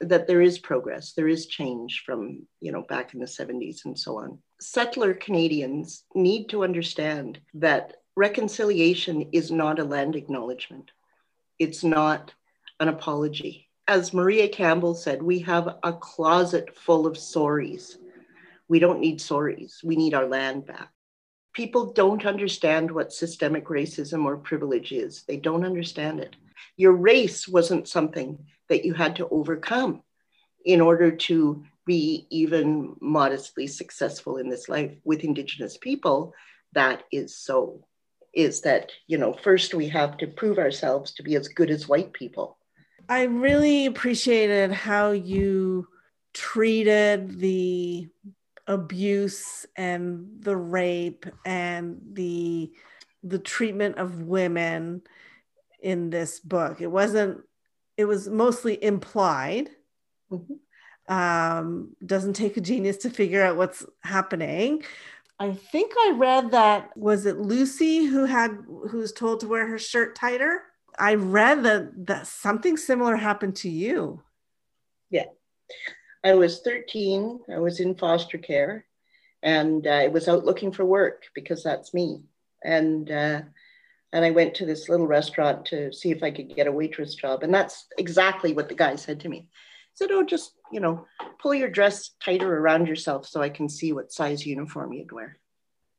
that 0.00 0.26
there 0.26 0.42
is 0.42 0.58
progress, 0.58 1.12
there 1.12 1.28
is 1.28 1.46
change 1.46 2.02
from, 2.04 2.46
you 2.60 2.72
know, 2.72 2.82
back 2.82 3.14
in 3.14 3.20
the 3.20 3.26
70s 3.26 3.84
and 3.84 3.96
so 3.96 4.18
on. 4.18 4.38
Settler 4.60 5.14
Canadians 5.14 6.04
need 6.14 6.48
to 6.48 6.64
understand 6.64 7.40
that 7.54 7.94
reconciliation 8.16 9.28
is 9.32 9.50
not 9.50 9.78
a 9.78 9.84
land 9.84 10.16
acknowledgement. 10.16 10.90
It's 11.58 11.84
not 11.84 12.32
an 12.80 12.88
apology. 12.88 13.68
As 13.88 14.14
Maria 14.14 14.48
Campbell 14.48 14.94
said, 14.94 15.22
we 15.22 15.40
have 15.40 15.76
a 15.82 15.92
closet 15.92 16.76
full 16.76 17.06
of 17.06 17.16
sorries. 17.16 17.96
We 18.68 18.78
don't 18.78 19.00
need 19.00 19.20
sorries. 19.20 19.84
We 19.84 19.96
need 19.96 20.14
our 20.14 20.26
land 20.26 20.66
back 20.66 20.90
people 21.56 21.94
don't 21.94 22.26
understand 22.26 22.90
what 22.90 23.14
systemic 23.14 23.64
racism 23.64 24.26
or 24.26 24.36
privilege 24.36 24.92
is. 24.92 25.24
They 25.26 25.38
don't 25.38 25.64
understand 25.64 26.20
it. 26.20 26.36
Your 26.76 26.92
race 26.92 27.48
wasn't 27.48 27.88
something 27.88 28.44
that 28.68 28.84
you 28.84 28.92
had 28.92 29.16
to 29.16 29.28
overcome 29.30 30.02
in 30.66 30.82
order 30.82 31.12
to 31.12 31.64
be 31.86 32.26
even 32.30 32.96
modestly 33.00 33.66
successful 33.66 34.36
in 34.36 34.48
this 34.48 34.68
life 34.68 34.92
with 35.04 35.24
Indigenous 35.24 35.78
people. 35.78 36.34
That 36.72 37.04
is 37.10 37.36
so. 37.36 37.86
Is 38.34 38.60
that, 38.62 38.92
you 39.06 39.16
know, 39.16 39.32
first 39.32 39.72
we 39.72 39.88
have 39.88 40.18
to 40.18 40.26
prove 40.26 40.58
ourselves 40.58 41.12
to 41.14 41.22
be 41.22 41.36
as 41.36 41.48
good 41.48 41.70
as 41.70 41.88
white 41.88 42.12
people. 42.12 42.58
I 43.08 43.22
really 43.22 43.86
appreciated 43.86 44.72
how 44.72 45.12
you 45.12 45.88
treated 46.34 47.40
the 47.40 48.08
abuse 48.66 49.64
and 49.76 50.26
the 50.40 50.56
rape 50.56 51.24
and 51.44 52.00
the 52.12 52.72
the 53.22 53.38
treatment 53.38 53.96
of 53.96 54.22
women 54.22 55.02
in 55.80 56.10
this 56.10 56.40
book. 56.40 56.80
It 56.80 56.88
wasn't 56.88 57.42
it 57.96 58.04
was 58.04 58.28
mostly 58.28 58.82
implied. 58.82 59.70
Mm-hmm. 60.30 60.54
Um, 61.08 61.94
doesn't 62.04 62.34
take 62.34 62.56
a 62.56 62.60
genius 62.60 62.96
to 62.98 63.10
figure 63.10 63.42
out 63.42 63.56
what's 63.56 63.86
happening. 64.02 64.82
I 65.38 65.52
think 65.52 65.92
I 65.96 66.14
read 66.16 66.50
that 66.52 66.96
was 66.96 67.26
it 67.26 67.38
Lucy 67.38 68.06
who 68.06 68.24
had 68.24 68.58
who 68.90 68.98
was 68.98 69.12
told 69.12 69.40
to 69.40 69.48
wear 69.48 69.66
her 69.66 69.78
shirt 69.78 70.16
tighter. 70.16 70.62
I 70.98 71.14
read 71.14 71.62
that 71.64 72.06
that 72.06 72.26
something 72.26 72.76
similar 72.76 73.16
happened 73.16 73.56
to 73.56 73.68
you. 73.68 74.22
Yeah. 75.10 75.26
I 76.24 76.34
was 76.34 76.60
13. 76.60 77.40
I 77.52 77.58
was 77.58 77.80
in 77.80 77.94
foster 77.94 78.38
care 78.38 78.86
and 79.42 79.86
uh, 79.86 79.90
I 79.90 80.08
was 80.08 80.26
out 80.26 80.44
looking 80.44 80.72
for 80.72 80.84
work 80.84 81.24
because 81.34 81.62
that's 81.62 81.94
me. 81.94 82.24
And 82.64 83.10
uh, 83.10 83.42
and 84.12 84.24
I 84.24 84.30
went 84.30 84.54
to 84.56 84.66
this 84.66 84.88
little 84.88 85.06
restaurant 85.06 85.66
to 85.66 85.92
see 85.92 86.10
if 86.10 86.22
I 86.22 86.30
could 86.30 86.54
get 86.54 86.66
a 86.66 86.72
waitress 86.72 87.14
job. 87.14 87.42
And 87.42 87.52
that's 87.52 87.86
exactly 87.98 88.54
what 88.54 88.68
the 88.68 88.74
guy 88.74 88.96
said 88.96 89.20
to 89.20 89.28
me. 89.28 89.48
Said, 89.96 90.10
Oh, 90.12 90.22
just, 90.22 90.52
you 90.70 90.80
know, 90.80 91.06
pull 91.40 91.54
your 91.54 91.68
dress 91.68 92.10
tighter 92.24 92.58
around 92.58 92.86
yourself 92.86 93.26
so 93.26 93.42
I 93.42 93.48
can 93.48 93.68
see 93.68 93.92
what 93.92 94.12
size 94.12 94.46
uniform 94.46 94.92
you'd 94.92 95.10
wear. 95.10 95.38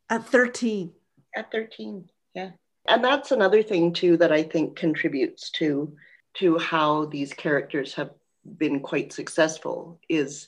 At 0.10 0.26
13. 0.28 0.92
At 1.36 1.52
13, 1.52 2.10
yeah. 2.34 2.52
And 2.88 3.04
that's 3.04 3.32
another 3.32 3.62
thing 3.62 3.92
too 3.92 4.16
that 4.18 4.32
I 4.32 4.44
think 4.44 4.78
contributes 4.78 5.52
to 5.52 5.94
to 6.36 6.58
how 6.60 7.06
these 7.06 7.34
characters 7.34 7.96
have 7.96 8.12
been 8.58 8.80
quite 8.80 9.12
successful 9.12 10.00
is 10.08 10.48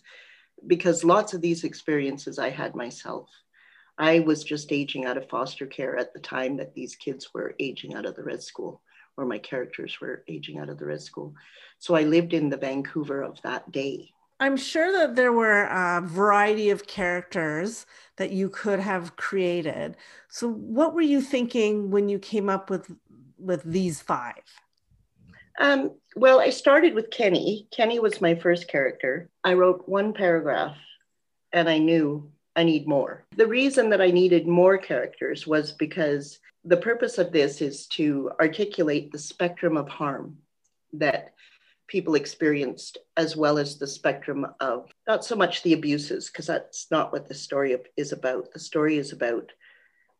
because 0.67 1.03
lots 1.03 1.33
of 1.33 1.41
these 1.41 1.63
experiences 1.63 2.37
I 2.37 2.49
had 2.49 2.75
myself. 2.75 3.29
I 3.97 4.19
was 4.19 4.43
just 4.43 4.71
aging 4.71 5.05
out 5.05 5.17
of 5.17 5.29
foster 5.29 5.65
care 5.65 5.97
at 5.97 6.13
the 6.13 6.19
time 6.19 6.57
that 6.57 6.73
these 6.73 6.95
kids 6.95 7.33
were 7.33 7.55
aging 7.59 7.95
out 7.95 8.05
of 8.05 8.15
the 8.15 8.23
red 8.23 8.41
school, 8.41 8.81
or 9.17 9.25
my 9.25 9.37
characters 9.37 9.99
were 9.99 10.23
aging 10.27 10.57
out 10.59 10.69
of 10.69 10.77
the 10.77 10.85
red 10.85 11.01
school. 11.01 11.33
So 11.77 11.95
I 11.95 12.03
lived 12.03 12.33
in 12.33 12.49
the 12.49 12.57
Vancouver 12.57 13.21
of 13.21 13.41
that 13.41 13.71
day. 13.71 14.11
I'm 14.39 14.55
sure 14.55 14.91
that 14.93 15.15
there 15.15 15.33
were 15.33 15.63
a 15.63 16.01
variety 16.01 16.69
of 16.69 16.87
characters 16.87 17.85
that 18.15 18.31
you 18.31 18.49
could 18.49 18.79
have 18.79 19.17
created. 19.17 19.97
So 20.29 20.49
what 20.49 20.93
were 20.93 21.01
you 21.01 21.21
thinking 21.21 21.91
when 21.91 22.07
you 22.07 22.19
came 22.19 22.49
up 22.49 22.69
with 22.69 22.89
with 23.37 23.63
these 23.63 24.01
five? 24.01 24.43
Um, 25.59 25.91
well, 26.15 26.39
I 26.39 26.49
started 26.51 26.93
with 26.93 27.11
Kenny. 27.11 27.67
Kenny 27.71 27.99
was 27.99 28.21
my 28.21 28.35
first 28.35 28.69
character. 28.69 29.29
I 29.43 29.53
wrote 29.53 29.87
one 29.87 30.13
paragraph 30.13 30.77
and 31.51 31.69
I 31.69 31.77
knew 31.79 32.31
I 32.55 32.63
need 32.63 32.87
more. 32.87 33.23
The 33.35 33.47
reason 33.47 33.89
that 33.91 34.01
I 34.01 34.11
needed 34.11 34.47
more 34.47 34.77
characters 34.77 35.47
was 35.47 35.71
because 35.71 36.39
the 36.65 36.77
purpose 36.77 37.17
of 37.17 37.31
this 37.31 37.61
is 37.61 37.87
to 37.87 38.31
articulate 38.39 39.11
the 39.11 39.19
spectrum 39.19 39.77
of 39.77 39.87
harm 39.87 40.37
that 40.93 41.33
people 41.87 42.15
experienced, 42.15 42.97
as 43.17 43.35
well 43.35 43.57
as 43.57 43.77
the 43.77 43.87
spectrum 43.87 44.45
of 44.59 44.91
not 45.07 45.25
so 45.25 45.35
much 45.35 45.63
the 45.63 45.73
abuses, 45.73 46.27
because 46.27 46.47
that's 46.47 46.87
not 46.91 47.11
what 47.11 47.27
the 47.27 47.33
story 47.33 47.77
is 47.97 48.11
about. 48.11 48.51
The 48.53 48.59
story 48.59 48.97
is 48.97 49.11
about 49.11 49.51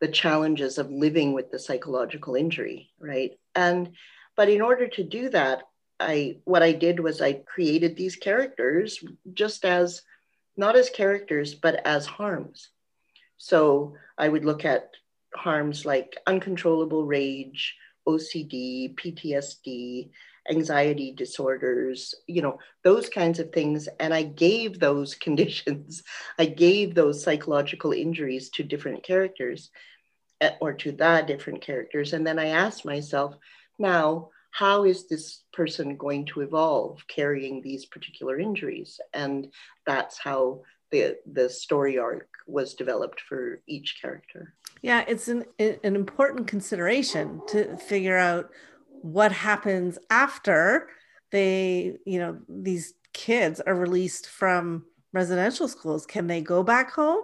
the 0.01 0.07
challenges 0.07 0.77
of 0.77 0.89
living 0.91 1.33
with 1.33 1.51
the 1.51 1.59
psychological 1.59 2.35
injury, 2.35 2.91
right? 2.99 3.37
And 3.55 3.91
but 4.35 4.49
in 4.49 4.61
order 4.61 4.87
to 4.87 5.03
do 5.03 5.29
that, 5.29 5.63
I 5.99 6.37
what 6.45 6.63
I 6.63 6.71
did 6.71 6.99
was 6.99 7.21
I 7.21 7.33
created 7.33 7.95
these 7.95 8.15
characters 8.15 9.03
just 9.33 9.65
as 9.65 10.01
not 10.59 10.75
as 10.75 10.89
characters, 10.89 11.55
but 11.55 11.81
as 11.87 12.05
harms. 12.05 12.69
So 13.37 13.95
I 14.17 14.27
would 14.27 14.43
look 14.43 14.65
at 14.65 14.91
harms 15.33 15.85
like 15.85 16.17
uncontrollable 16.27 17.05
rage, 17.05 17.75
OCD, 18.07 18.93
PTSD, 18.95 20.09
anxiety 20.49 21.13
disorders, 21.13 22.13
you 22.27 22.41
know, 22.41 22.59
those 22.83 23.07
kinds 23.07 23.39
of 23.39 23.53
things. 23.53 23.87
And 23.99 24.13
I 24.13 24.23
gave 24.23 24.79
those 24.79 25.15
conditions, 25.25 26.03
I 26.37 26.45
gave 26.45 26.93
those 26.93 27.23
psychological 27.23 27.93
injuries 27.93 28.49
to 28.51 28.63
different 28.63 29.03
characters 29.03 29.69
eh, 30.41 30.51
or 30.59 30.73
to 30.73 30.91
the 30.91 31.23
different 31.25 31.61
characters. 31.61 32.13
And 32.13 32.27
then 32.27 32.37
I 32.37 32.47
asked 32.47 32.83
myself, 32.83 33.35
now, 33.77 34.31
how 34.51 34.83
is 34.83 35.07
this 35.07 35.43
person 35.53 35.95
going 35.95 36.25
to 36.25 36.41
evolve 36.41 37.03
carrying 37.07 37.61
these 37.61 37.85
particular 37.85 38.39
injuries? 38.39 38.99
And 39.13 39.51
that's 39.85 40.17
how 40.17 40.61
the, 40.91 41.17
the 41.31 41.49
story 41.49 41.97
arc 41.97 42.27
was 42.47 42.73
developed 42.73 43.21
for 43.21 43.61
each 43.67 43.97
character. 44.01 44.55
Yeah, 44.81 45.03
it's 45.07 45.27
an, 45.27 45.45
an 45.59 45.95
important 45.95 46.47
consideration 46.47 47.41
to 47.49 47.77
figure 47.77 48.17
out 48.17 48.49
what 49.01 49.31
happens 49.31 49.97
after 50.09 50.89
they, 51.31 51.97
you 52.05 52.19
know, 52.19 52.39
these 52.47 52.95
kids 53.13 53.59
are 53.61 53.75
released 53.75 54.27
from 54.27 54.85
residential 55.13 55.67
schools. 55.67 56.05
Can 56.05 56.27
they 56.27 56.41
go 56.41 56.63
back 56.63 56.91
home 56.91 57.23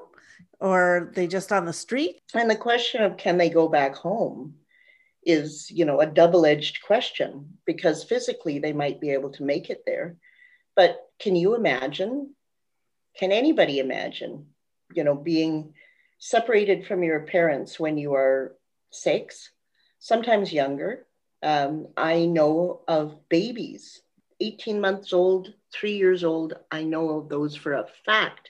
or 0.59 1.11
they 1.15 1.27
just 1.27 1.51
on 1.51 1.65
the 1.65 1.73
street? 1.73 2.21
And 2.33 2.49
the 2.49 2.55
question 2.55 3.03
of 3.03 3.17
can 3.17 3.37
they 3.37 3.49
go 3.49 3.67
back 3.67 3.95
home 3.95 4.55
is 5.25 5.69
you 5.71 5.85
know 5.85 6.01
a 6.01 6.05
double-edged 6.05 6.83
question 6.83 7.57
because 7.65 8.03
physically 8.03 8.59
they 8.59 8.73
might 8.73 9.01
be 9.01 9.11
able 9.11 9.31
to 9.31 9.43
make 9.43 9.69
it 9.69 9.83
there. 9.85 10.15
But 10.75 10.99
can 11.19 11.35
you 11.35 11.55
imagine 11.55 12.33
can 13.17 13.31
anybody 13.31 13.79
imagine 13.79 14.47
you 14.93 15.03
know 15.03 15.15
being 15.15 15.73
separated 16.19 16.85
from 16.85 17.03
your 17.03 17.21
parents 17.21 17.79
when 17.79 17.97
you 17.97 18.13
are 18.13 18.55
six 18.91 19.51
sometimes 19.99 20.53
younger? 20.53 21.05
Um, 21.43 21.89
i 21.97 22.25
know 22.25 22.81
of 22.87 23.29
babies 23.29 24.01
18 24.39 24.81
months 24.81 25.13
old 25.13 25.53
three 25.71 25.97
years 25.97 26.23
old 26.23 26.53
i 26.71 26.81
know 26.81 27.09
of 27.09 27.29
those 27.29 27.55
for 27.55 27.73
a 27.73 27.85
fact 28.05 28.49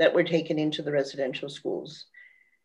that 0.00 0.14
were 0.14 0.24
taken 0.24 0.58
into 0.58 0.82
the 0.82 0.90
residential 0.90 1.48
schools. 1.48 2.06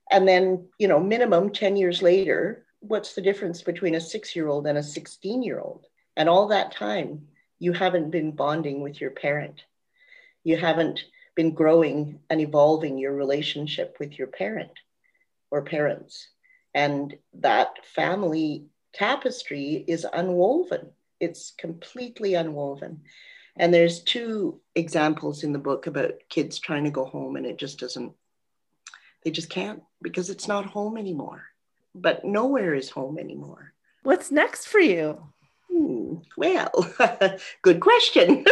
And 0.09 0.27
then 0.27 0.67
you 0.79 0.87
know 0.87 0.99
minimum 0.99 1.51
10 1.51 1.75
years 1.75 2.01
later 2.01 2.64
what's 2.87 3.13
the 3.13 3.21
difference 3.21 3.61
between 3.61 3.95
a 3.95 4.01
six 4.01 4.35
year 4.35 4.47
old 4.47 4.67
and 4.67 4.77
a 4.77 4.83
16 4.83 5.43
year 5.43 5.59
old? 5.59 5.85
And 6.15 6.29
all 6.29 6.47
that 6.47 6.71
time, 6.71 7.27
you 7.59 7.73
haven't 7.73 8.11
been 8.11 8.31
bonding 8.31 8.81
with 8.81 9.01
your 9.01 9.11
parent. 9.11 9.63
You 10.43 10.57
haven't 10.57 11.03
been 11.35 11.53
growing 11.53 12.19
and 12.29 12.39
evolving 12.39 12.97
your 12.97 13.13
relationship 13.13 13.97
with 13.99 14.17
your 14.17 14.27
parent 14.27 14.71
or 15.51 15.63
parents. 15.63 16.29
And 16.73 17.17
that 17.33 17.85
family 17.85 18.65
tapestry 18.93 19.83
is 19.87 20.05
unwoven. 20.11 20.91
It's 21.19 21.51
completely 21.57 22.35
unwoven. 22.35 23.01
And 23.57 23.73
there's 23.73 24.03
two 24.03 24.59
examples 24.75 25.43
in 25.43 25.53
the 25.53 25.59
book 25.59 25.87
about 25.87 26.15
kids 26.29 26.59
trying 26.59 26.83
to 26.83 26.89
go 26.91 27.05
home 27.05 27.37
and 27.37 27.45
it 27.45 27.57
just 27.57 27.79
doesn't, 27.79 28.13
they 29.23 29.31
just 29.31 29.49
can't 29.49 29.81
because 30.01 30.29
it's 30.29 30.47
not 30.47 30.65
home 30.65 30.97
anymore 30.97 31.45
but 31.95 32.25
nowhere 32.25 32.73
is 32.73 32.89
home 32.89 33.17
anymore. 33.17 33.73
What's 34.03 34.31
next 34.31 34.67
for 34.67 34.79
you? 34.79 35.21
Hmm, 35.71 36.15
well, 36.37 36.93
good 37.61 37.79
question. 37.79 38.45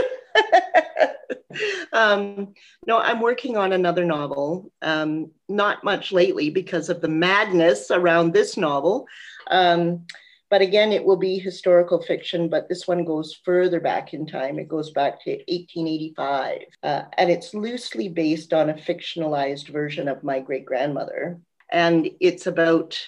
um, 1.93 2.53
no, 2.87 2.97
I'm 2.97 3.21
working 3.21 3.57
on 3.57 3.73
another 3.73 4.05
novel. 4.05 4.71
Um, 4.81 5.31
not 5.47 5.83
much 5.83 6.11
lately 6.11 6.49
because 6.49 6.89
of 6.89 7.01
the 7.01 7.07
madness 7.07 7.91
around 7.91 8.33
this 8.33 8.57
novel. 8.57 9.07
Um, 9.47 10.05
but 10.49 10.61
again, 10.61 10.91
it 10.91 11.03
will 11.03 11.17
be 11.17 11.39
historical 11.39 11.99
fiction, 11.99 12.47
but 12.47 12.69
this 12.69 12.87
one 12.87 13.05
goes 13.05 13.39
further 13.43 13.79
back 13.79 14.13
in 14.13 14.27
time. 14.27 14.59
It 14.59 14.67
goes 14.67 14.91
back 14.91 15.23
to 15.23 15.31
1885. 15.31 16.61
Uh, 16.83 17.01
and 17.17 17.31
it's 17.31 17.55
loosely 17.55 18.07
based 18.07 18.53
on 18.53 18.69
a 18.69 18.75
fictionalized 18.75 19.69
version 19.69 20.07
of 20.07 20.23
my 20.23 20.39
great 20.39 20.63
grandmother. 20.63 21.39
And 21.71 22.07
it's 22.19 22.45
about, 22.45 22.99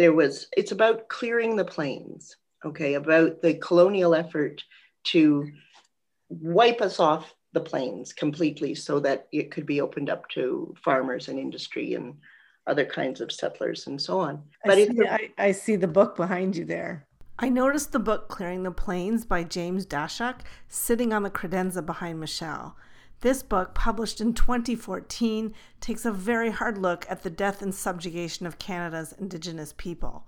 there 0.00 0.14
was, 0.14 0.48
it's 0.56 0.72
about 0.72 1.10
clearing 1.10 1.56
the 1.56 1.64
plains, 1.64 2.34
okay, 2.64 2.94
about 2.94 3.42
the 3.42 3.52
colonial 3.54 4.14
effort 4.14 4.64
to 5.04 5.46
wipe 6.30 6.80
us 6.80 6.98
off 6.98 7.34
the 7.52 7.60
plains 7.60 8.14
completely 8.14 8.74
so 8.74 8.98
that 8.98 9.28
it 9.30 9.50
could 9.50 9.66
be 9.66 9.82
opened 9.82 10.08
up 10.08 10.26
to 10.30 10.74
farmers 10.82 11.28
and 11.28 11.38
industry 11.38 11.92
and 11.92 12.14
other 12.66 12.86
kinds 12.86 13.20
of 13.20 13.30
settlers 13.30 13.88
and 13.88 14.00
so 14.00 14.18
on. 14.18 14.42
But 14.64 14.78
I 14.78 14.86
see, 14.86 15.06
I, 15.06 15.30
I 15.36 15.52
see 15.52 15.76
the 15.76 15.86
book 15.86 16.16
behind 16.16 16.56
you 16.56 16.64
there. 16.64 17.06
I 17.38 17.50
noticed 17.50 17.92
the 17.92 17.98
book 17.98 18.28
Clearing 18.28 18.62
the 18.62 18.70
Plains 18.70 19.26
by 19.26 19.44
James 19.44 19.84
Daschuk 19.84 20.36
sitting 20.66 21.12
on 21.12 21.24
the 21.24 21.30
credenza 21.30 21.84
behind 21.84 22.20
Michelle. 22.20 22.74
This 23.22 23.42
book, 23.42 23.74
published 23.74 24.20
in 24.22 24.32
2014, 24.32 25.54
takes 25.80 26.06
a 26.06 26.12
very 26.12 26.50
hard 26.50 26.78
look 26.78 27.04
at 27.10 27.22
the 27.22 27.28
death 27.28 27.60
and 27.60 27.74
subjugation 27.74 28.46
of 28.46 28.58
Canada's 28.58 29.12
Indigenous 29.12 29.74
people. 29.76 30.26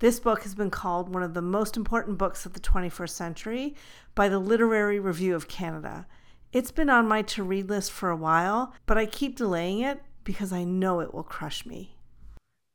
This 0.00 0.20
book 0.20 0.42
has 0.42 0.54
been 0.54 0.68
called 0.68 1.14
one 1.14 1.22
of 1.22 1.32
the 1.32 1.40
most 1.40 1.78
important 1.78 2.18
books 2.18 2.44
of 2.44 2.52
the 2.52 2.60
21st 2.60 3.08
century 3.08 3.74
by 4.14 4.28
the 4.28 4.38
Literary 4.38 5.00
Review 5.00 5.34
of 5.34 5.48
Canada. 5.48 6.06
It's 6.52 6.70
been 6.70 6.90
on 6.90 7.08
my 7.08 7.22
to 7.22 7.42
read 7.42 7.70
list 7.70 7.90
for 7.90 8.10
a 8.10 8.16
while, 8.16 8.74
but 8.84 8.98
I 8.98 9.06
keep 9.06 9.36
delaying 9.36 9.80
it 9.80 10.02
because 10.22 10.52
I 10.52 10.64
know 10.64 11.00
it 11.00 11.14
will 11.14 11.22
crush 11.22 11.64
me. 11.64 11.96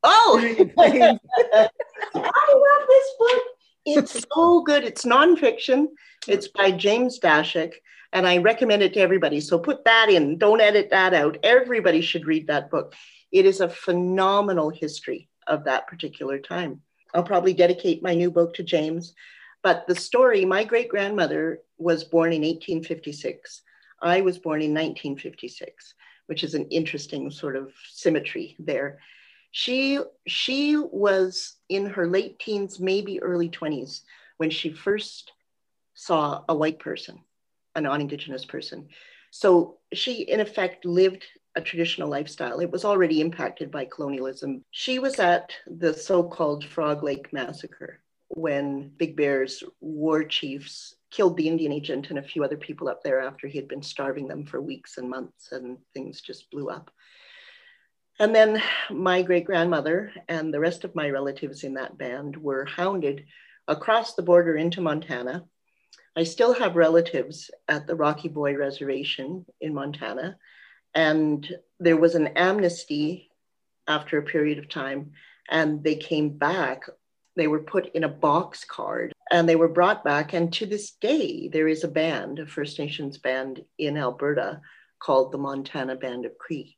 Oh, 0.02 0.40
I 0.78 1.18
love 2.14 2.88
this 2.88 3.10
book. 3.18 3.42
It's 3.84 4.26
so 4.34 4.62
good. 4.62 4.82
It's 4.82 5.04
nonfiction. 5.04 5.86
It's 6.26 6.48
by 6.48 6.72
James 6.72 7.20
Daschuk, 7.20 7.72
and 8.12 8.26
I 8.26 8.38
recommend 8.38 8.82
it 8.82 8.94
to 8.94 9.00
everybody. 9.00 9.40
So 9.40 9.58
put 9.58 9.84
that 9.84 10.08
in. 10.10 10.38
Don't 10.38 10.60
edit 10.60 10.90
that 10.90 11.14
out. 11.14 11.38
Everybody 11.42 12.00
should 12.00 12.26
read 12.26 12.46
that 12.46 12.70
book. 12.70 12.94
It 13.30 13.46
is 13.46 13.60
a 13.60 13.68
phenomenal 13.68 14.70
history 14.70 15.28
of 15.46 15.64
that 15.64 15.86
particular 15.86 16.38
time. 16.38 16.82
I'll 17.14 17.22
probably 17.22 17.54
dedicate 17.54 18.02
my 18.02 18.14
new 18.14 18.30
book 18.30 18.54
to 18.54 18.62
James. 18.62 19.14
But 19.62 19.86
the 19.86 19.94
story 19.94 20.44
my 20.44 20.64
great 20.64 20.88
grandmother 20.88 21.60
was 21.78 22.04
born 22.04 22.32
in 22.32 22.42
1856. 22.42 23.62
I 24.00 24.20
was 24.20 24.38
born 24.38 24.60
in 24.60 24.74
1956 24.74 25.94
which 26.26 26.44
is 26.44 26.54
an 26.54 26.66
interesting 26.68 27.30
sort 27.30 27.56
of 27.56 27.72
symmetry 27.90 28.56
there. 28.58 28.98
She, 29.50 30.00
she 30.26 30.76
was 30.76 31.56
in 31.68 31.86
her 31.86 32.06
late 32.06 32.38
teens, 32.38 32.80
maybe 32.80 33.20
early 33.20 33.50
20s, 33.50 34.00
when 34.38 34.50
she 34.50 34.72
first 34.72 35.32
saw 35.94 36.42
a 36.48 36.54
white 36.54 36.78
person, 36.78 37.18
a 37.74 37.80
non 37.80 38.00
Indigenous 38.00 38.44
person. 38.44 38.88
So 39.30 39.78
she, 39.92 40.22
in 40.22 40.40
effect, 40.40 40.84
lived 40.84 41.24
a 41.54 41.60
traditional 41.60 42.08
lifestyle. 42.08 42.60
It 42.60 42.70
was 42.70 42.84
already 42.84 43.20
impacted 43.20 43.70
by 43.70 43.84
colonialism. 43.86 44.62
She 44.70 44.98
was 44.98 45.18
at 45.18 45.52
the 45.66 45.92
so 45.92 46.22
called 46.22 46.64
Frog 46.64 47.02
Lake 47.02 47.32
Massacre 47.32 48.00
when 48.28 48.90
Big 48.96 49.16
Bear's 49.16 49.62
war 49.80 50.24
chiefs 50.24 50.94
killed 51.10 51.36
the 51.36 51.48
Indian 51.48 51.72
agent 51.72 52.08
and 52.08 52.18
a 52.18 52.22
few 52.22 52.42
other 52.42 52.56
people 52.56 52.88
up 52.88 53.02
there 53.02 53.20
after 53.20 53.46
he 53.46 53.58
had 53.58 53.68
been 53.68 53.82
starving 53.82 54.26
them 54.26 54.46
for 54.46 54.62
weeks 54.62 54.96
and 54.96 55.10
months, 55.10 55.52
and 55.52 55.76
things 55.92 56.22
just 56.22 56.50
blew 56.50 56.70
up. 56.70 56.90
And 58.18 58.34
then 58.34 58.62
my 58.90 59.22
great 59.22 59.44
grandmother 59.44 60.12
and 60.28 60.52
the 60.52 60.60
rest 60.60 60.84
of 60.84 60.94
my 60.94 61.10
relatives 61.10 61.64
in 61.64 61.74
that 61.74 61.98
band 61.98 62.36
were 62.36 62.64
hounded 62.64 63.24
across 63.68 64.14
the 64.14 64.22
border 64.22 64.56
into 64.56 64.80
Montana. 64.80 65.44
I 66.16 66.24
still 66.24 66.54
have 66.54 66.76
relatives 66.76 67.50
at 67.68 67.86
the 67.86 67.96
Rocky 67.96 68.28
Boy 68.28 68.56
Reservation 68.56 69.46
in 69.60 69.74
Montana. 69.74 70.36
And 70.94 71.48
there 71.80 71.96
was 71.96 72.14
an 72.14 72.28
amnesty 72.28 73.30
after 73.88 74.18
a 74.18 74.22
period 74.22 74.58
of 74.58 74.68
time, 74.68 75.12
and 75.50 75.82
they 75.82 75.96
came 75.96 76.30
back 76.36 76.84
they 77.36 77.46
were 77.46 77.60
put 77.60 77.94
in 77.94 78.04
a 78.04 78.08
box 78.08 78.64
card 78.64 79.12
and 79.30 79.48
they 79.48 79.56
were 79.56 79.68
brought 79.68 80.04
back. 80.04 80.32
And 80.32 80.52
to 80.54 80.66
this 80.66 80.92
day, 80.92 81.48
there 81.48 81.68
is 81.68 81.84
a 81.84 81.88
band, 81.88 82.38
a 82.38 82.46
First 82.46 82.78
Nations 82.78 83.18
band 83.18 83.64
in 83.78 83.96
Alberta 83.96 84.60
called 84.98 85.32
the 85.32 85.38
Montana 85.38 85.96
Band 85.96 86.26
of 86.26 86.36
Cree. 86.38 86.76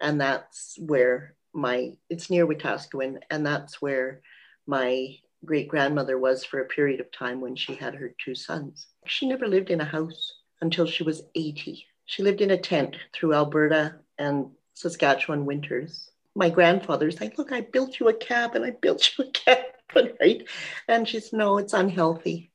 And 0.00 0.20
that's 0.20 0.78
where 0.78 1.34
my, 1.52 1.96
it's 2.08 2.30
near 2.30 2.46
Wetaskiwin, 2.46 3.18
and 3.30 3.44
that's 3.44 3.80
where 3.80 4.20
my 4.66 5.16
great 5.46 5.68
grandmother 5.68 6.18
was 6.18 6.44
for 6.44 6.60
a 6.60 6.66
period 6.66 7.00
of 7.00 7.10
time 7.12 7.40
when 7.40 7.56
she 7.56 7.74
had 7.74 7.94
her 7.94 8.14
two 8.22 8.34
sons. 8.34 8.86
She 9.06 9.28
never 9.28 9.46
lived 9.46 9.70
in 9.70 9.80
a 9.80 9.84
house 9.84 10.34
until 10.60 10.86
she 10.86 11.04
was 11.04 11.22
80. 11.34 11.86
She 12.04 12.22
lived 12.22 12.40
in 12.40 12.50
a 12.50 12.58
tent 12.58 12.96
through 13.14 13.34
Alberta 13.34 13.96
and 14.18 14.50
Saskatchewan 14.74 15.46
winters 15.46 16.10
my 16.36 16.50
grandfather's 16.50 17.20
like, 17.20 17.38
look, 17.38 17.50
I 17.50 17.62
built 17.62 17.98
you 17.98 18.08
a 18.08 18.14
cabin. 18.14 18.62
I 18.62 18.70
built 18.70 19.10
you 19.16 19.24
a 19.24 19.30
cabin, 19.30 20.12
right? 20.20 20.46
And 20.86 21.08
she's, 21.08 21.32
no, 21.32 21.56
it's 21.58 21.72
unhealthy. 21.72 22.52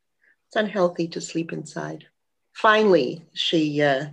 It's 0.47 0.55
unhealthy 0.55 1.07
to 1.09 1.19
sleep 1.19 1.51
inside. 1.51 2.05
Finally, 2.53 3.25
she 3.33 3.81
uh, 3.81 4.05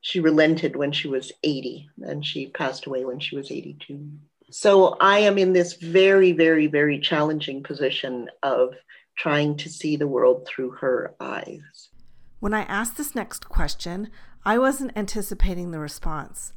she 0.00 0.20
relented 0.20 0.76
when 0.76 0.92
she 0.92 1.08
was 1.08 1.32
80, 1.42 1.88
and 2.02 2.24
she 2.24 2.48
passed 2.48 2.86
away 2.86 3.04
when 3.04 3.20
she 3.20 3.36
was 3.36 3.50
82. 3.50 4.10
So 4.50 4.96
I 5.00 5.18
am 5.20 5.38
in 5.38 5.52
this 5.52 5.74
very, 5.74 6.32
very, 6.32 6.66
very 6.68 7.00
challenging 7.00 7.62
position 7.62 8.28
of 8.42 8.74
trying 9.18 9.56
to 9.56 9.68
see 9.68 9.96
the 9.96 10.06
world 10.06 10.46
through 10.46 10.70
her 10.72 11.14
eyes. 11.20 11.88
When 12.38 12.54
I 12.54 12.62
asked 12.62 12.96
this 12.96 13.14
next 13.14 13.48
question, 13.48 14.08
I 14.44 14.58
wasn't 14.58 14.96
anticipating 14.96 15.70
the 15.70 15.80
response. 15.80 16.52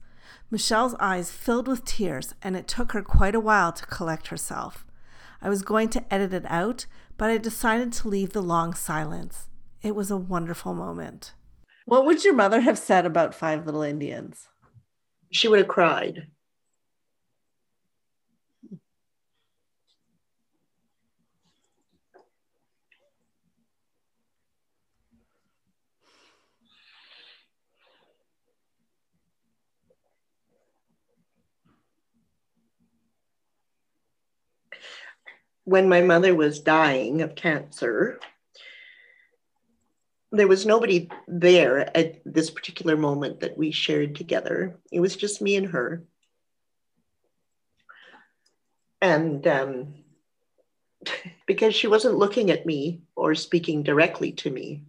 Michelle's 0.52 0.96
eyes 1.00 1.32
filled 1.32 1.68
with 1.68 1.86
tears, 1.86 2.36
and 2.42 2.56
it 2.56 2.68
took 2.68 2.92
her 2.92 3.02
quite 3.02 3.34
a 3.34 3.40
while 3.40 3.72
to 3.72 3.86
collect 3.86 4.28
herself. 4.28 4.86
I 5.42 5.50
was 5.50 5.62
going 5.62 5.90
to 5.90 6.14
edit 6.14 6.34
it 6.34 6.46
out, 6.48 6.86
but 7.18 7.30
I 7.30 7.38
decided 7.38 7.94
to 7.94 8.08
leave 8.08 8.34
the 8.34 8.42
long 8.42 8.74
silence. 8.74 9.48
It 9.82 9.96
was 9.96 10.12
a 10.12 10.18
wonderful 10.18 10.74
moment. 10.74 11.34
What 11.86 12.06
would 12.06 12.24
your 12.24 12.36
mother 12.36 12.62
have 12.62 12.78
said 12.78 13.06
about 13.06 13.34
Five 13.34 13.66
Little 13.66 13.82
Indians? 13.82 14.48
She 15.32 15.48
would 15.48 15.60
have 15.60 15.68
cried. 15.68 16.28
When 35.70 35.88
my 35.88 36.02
mother 36.02 36.34
was 36.34 36.62
dying 36.62 37.22
of 37.22 37.36
cancer, 37.36 38.20
there 40.32 40.48
was 40.48 40.66
nobody 40.66 41.10
there 41.28 41.96
at 41.96 42.22
this 42.26 42.50
particular 42.50 42.98
moment 42.98 43.42
that 43.42 43.56
we 43.56 43.70
shared 43.70 44.16
together. 44.16 44.80
It 44.92 45.00
was 45.00 45.16
just 45.16 45.44
me 45.44 45.56
and 45.58 45.68
her. 45.68 46.04
And 49.00 49.46
um, 49.46 49.94
because 51.46 51.76
she 51.76 51.86
wasn't 51.86 52.18
looking 52.18 52.50
at 52.50 52.66
me 52.66 53.04
or 53.16 53.36
speaking 53.36 53.84
directly 53.84 54.32
to 54.32 54.50
me, 54.50 54.86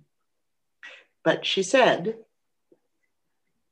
but 1.23 1.45
she 1.45 1.63
said 1.63 2.17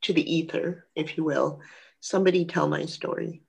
to 0.03 0.13
the 0.13 0.31
ether, 0.31 0.85
if 0.95 1.17
you 1.17 1.23
will, 1.23 1.59
somebody 2.01 2.45
tell 2.45 2.69
my 2.69 2.85
story. 2.85 3.41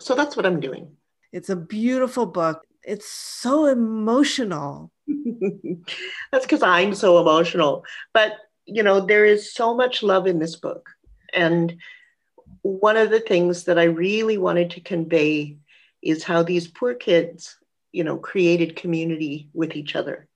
So 0.00 0.16
that's 0.16 0.36
what 0.36 0.44
I'm 0.44 0.58
doing. 0.58 0.96
It's 1.32 1.50
a 1.50 1.56
beautiful 1.56 2.26
book. 2.26 2.62
It's 2.82 3.08
so 3.08 3.66
emotional. 3.66 4.92
That's 6.32 6.44
because 6.44 6.62
I'm 6.62 6.94
so 6.94 7.20
emotional. 7.20 7.84
But, 8.12 8.34
you 8.64 8.82
know, 8.82 9.00
there 9.00 9.24
is 9.24 9.52
so 9.52 9.74
much 9.74 10.02
love 10.02 10.26
in 10.26 10.38
this 10.38 10.56
book. 10.56 10.90
And 11.34 11.76
one 12.62 12.96
of 12.96 13.10
the 13.10 13.20
things 13.20 13.64
that 13.64 13.78
I 13.78 13.84
really 13.84 14.38
wanted 14.38 14.70
to 14.70 14.80
convey 14.80 15.58
is 16.02 16.22
how 16.22 16.42
these 16.42 16.68
poor 16.68 16.94
kids, 16.94 17.56
you 17.92 18.04
know, 18.04 18.16
created 18.16 18.76
community 18.76 19.48
with 19.52 19.74
each 19.74 19.96
other 19.96 20.28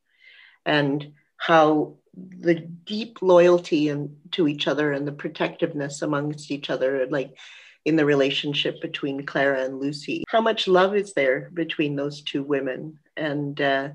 and 0.66 1.12
how 1.36 1.94
the 2.14 2.54
deep 2.54 3.22
loyalty 3.22 3.88
and 3.88 4.16
to 4.32 4.48
each 4.48 4.66
other 4.66 4.92
and 4.92 5.06
the 5.06 5.12
protectiveness 5.12 6.02
amongst 6.02 6.50
each 6.50 6.70
other 6.70 7.06
like 7.06 7.36
in 7.84 7.96
the 7.96 8.04
relationship 8.04 8.80
between 8.80 9.26
Clara 9.26 9.64
and 9.64 9.80
Lucy. 9.80 10.24
How 10.28 10.40
much 10.40 10.68
love 10.68 10.94
is 10.94 11.14
there 11.14 11.50
between 11.54 11.96
those 11.96 12.22
two 12.22 12.42
women? 12.42 12.98
And 13.16 13.60
uh, 13.60 13.90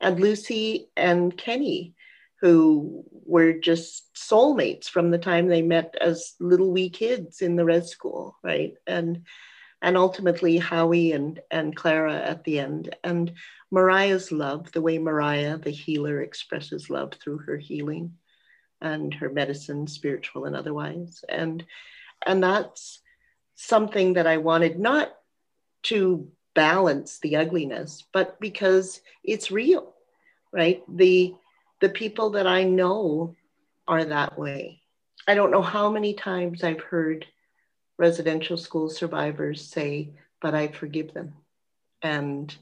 and 0.00 0.20
Lucy 0.20 0.88
and 0.96 1.36
Kenny, 1.36 1.94
who 2.40 3.04
were 3.10 3.52
just 3.52 4.14
soulmates 4.14 4.88
from 4.88 5.10
the 5.10 5.18
time 5.18 5.48
they 5.48 5.62
met 5.62 5.94
as 6.00 6.34
little 6.38 6.70
wee 6.70 6.90
kids 6.90 7.42
in 7.42 7.56
the 7.56 7.64
red 7.64 7.86
school, 7.86 8.36
right? 8.42 8.74
And 8.86 9.24
and 9.82 9.96
ultimately 9.96 10.58
Howie 10.58 11.12
and 11.12 11.40
and 11.50 11.74
Clara 11.74 12.16
at 12.16 12.44
the 12.44 12.60
end. 12.60 12.94
And 13.02 13.32
Mariah's 13.70 14.32
love, 14.32 14.70
the 14.72 14.80
way 14.80 14.98
Mariah, 14.98 15.58
the 15.58 15.70
healer, 15.70 16.22
expresses 16.22 16.88
love 16.88 17.12
through 17.14 17.38
her 17.38 17.58
healing 17.58 18.14
and 18.80 19.12
her 19.14 19.28
medicine, 19.28 19.86
spiritual 19.86 20.44
and 20.44 20.54
otherwise. 20.54 21.24
And 21.28 21.64
and 22.26 22.42
that's 22.42 23.00
something 23.60 24.12
that 24.12 24.26
I 24.28 24.36
wanted 24.36 24.78
not 24.78 25.12
to 25.82 26.30
balance 26.54 27.18
the 27.18 27.34
ugliness, 27.36 28.04
but 28.12 28.38
because 28.38 29.00
it's 29.24 29.50
real, 29.50 29.94
right? 30.52 30.82
The 30.88 31.34
the 31.80 31.88
people 31.88 32.30
that 32.30 32.46
I 32.46 32.62
know 32.62 33.34
are 33.88 34.04
that 34.04 34.38
way. 34.38 34.82
I 35.26 35.34
don't 35.34 35.50
know 35.50 35.62
how 35.62 35.90
many 35.90 36.14
times 36.14 36.62
I've 36.62 36.80
heard 36.80 37.26
residential 37.96 38.56
school 38.56 38.88
survivors 38.88 39.64
say, 39.64 40.10
but 40.40 40.54
I 40.54 40.68
forgive 40.68 41.12
them. 41.12 41.34
And 42.00 42.54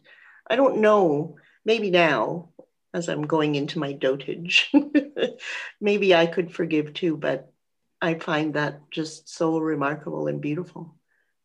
I 0.49 0.57
don't 0.57 0.79
know, 0.79 1.37
maybe 1.65 1.91
now, 1.91 2.49
as 2.95 3.09
I'm 3.09 3.27
going 3.27 3.55
into 3.55 3.79
my 3.79 3.93
dotage, 3.93 4.67
maybe 5.81 6.15
I 6.15 6.27
could 6.27 6.53
forgive 6.53 6.95
too, 6.95 7.17
but 7.19 7.53
I 8.01 8.15
find 8.15 8.55
that 8.55 8.91
just 8.91 9.29
so 9.29 9.59
remarkable 9.59 10.29
and 10.29 10.41
beautiful. 10.41 10.95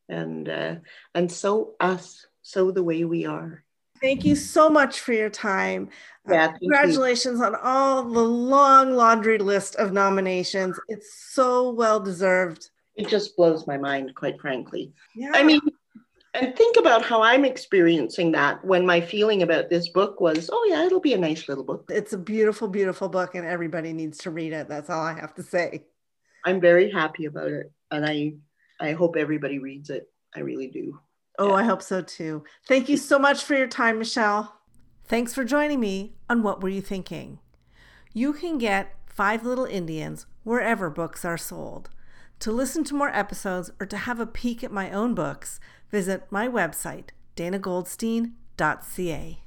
And 0.09 0.49
uh, 0.49 0.75
and 1.15 1.31
so 1.31 1.75
us, 1.79 2.25
so 2.41 2.71
the 2.71 2.83
way 2.83 3.05
we 3.05 3.25
are. 3.25 3.63
Thank 4.01 4.25
you 4.25 4.35
so 4.35 4.69
much 4.69 4.99
for 4.99 5.13
your 5.13 5.29
time. 5.29 5.89
Yeah, 6.27 6.45
uh, 6.45 6.57
congratulations 6.57 7.39
you. 7.39 7.45
on 7.45 7.55
all 7.55 8.03
the 8.03 8.19
long 8.19 8.93
laundry 8.93 9.37
list 9.37 9.75
of 9.75 9.93
nominations. 9.93 10.79
It's 10.87 11.31
so 11.33 11.71
well 11.71 11.99
deserved. 11.99 12.71
It 12.95 13.07
just 13.07 13.37
blows 13.37 13.67
my 13.67 13.77
mind, 13.77 14.15
quite 14.15 14.41
frankly. 14.41 14.91
Yeah. 15.15 15.31
I 15.33 15.43
mean, 15.43 15.61
and 16.33 16.55
think 16.55 16.77
about 16.77 17.03
how 17.03 17.21
I'm 17.21 17.45
experiencing 17.45 18.31
that 18.31 18.63
when 18.65 18.85
my 18.85 19.01
feeling 19.01 19.43
about 19.43 19.69
this 19.69 19.89
book 19.89 20.19
was, 20.19 20.49
oh, 20.51 20.67
yeah, 20.69 20.85
it'll 20.85 20.99
be 20.99 21.13
a 21.13 21.17
nice 21.17 21.47
little 21.47 21.63
book. 21.63 21.89
It's 21.89 22.13
a 22.13 22.17
beautiful, 22.17 22.67
beautiful 22.67 23.07
book, 23.07 23.35
and 23.35 23.45
everybody 23.45 23.93
needs 23.93 24.17
to 24.19 24.31
read 24.31 24.53
it. 24.53 24.67
That's 24.67 24.89
all 24.89 25.01
I 25.03 25.13
have 25.13 25.35
to 25.35 25.43
say. 25.43 25.85
I'm 26.45 26.61
very 26.61 26.91
happy 26.91 27.25
about 27.25 27.51
it, 27.51 27.71
and 27.91 28.05
I, 28.05 28.33
I 28.79 28.93
hope 28.93 29.15
everybody 29.15 29.59
reads 29.59 29.89
it. 29.89 30.09
I 30.35 30.39
really 30.39 30.67
do. 30.67 30.99
Oh, 31.37 31.49
yeah. 31.49 31.55
I 31.55 31.63
hope 31.63 31.81
so 31.81 32.01
too. 32.01 32.43
Thank 32.67 32.89
you 32.89 32.97
so 32.97 33.19
much 33.19 33.43
for 33.43 33.55
your 33.55 33.67
time, 33.67 33.99
Michelle. 33.99 34.57
Thanks 35.05 35.33
for 35.33 35.43
joining 35.43 35.79
me 35.79 36.13
on 36.29 36.43
What 36.43 36.61
Were 36.61 36.69
You 36.69 36.81
Thinking? 36.81 37.39
You 38.13 38.33
can 38.33 38.57
get 38.57 38.95
Five 39.05 39.45
Little 39.45 39.65
Indians 39.65 40.25
wherever 40.43 40.89
books 40.89 41.25
are 41.25 41.37
sold. 41.37 41.89
To 42.39 42.51
listen 42.51 42.83
to 42.85 42.95
more 42.95 43.09
episodes 43.09 43.71
or 43.79 43.85
to 43.85 43.97
have 43.97 44.19
a 44.19 44.25
peek 44.25 44.63
at 44.63 44.71
my 44.71 44.89
own 44.89 45.13
books, 45.13 45.59
visit 45.91 46.23
my 46.31 46.47
website, 46.47 47.09
danagoldstein.ca. 47.35 49.40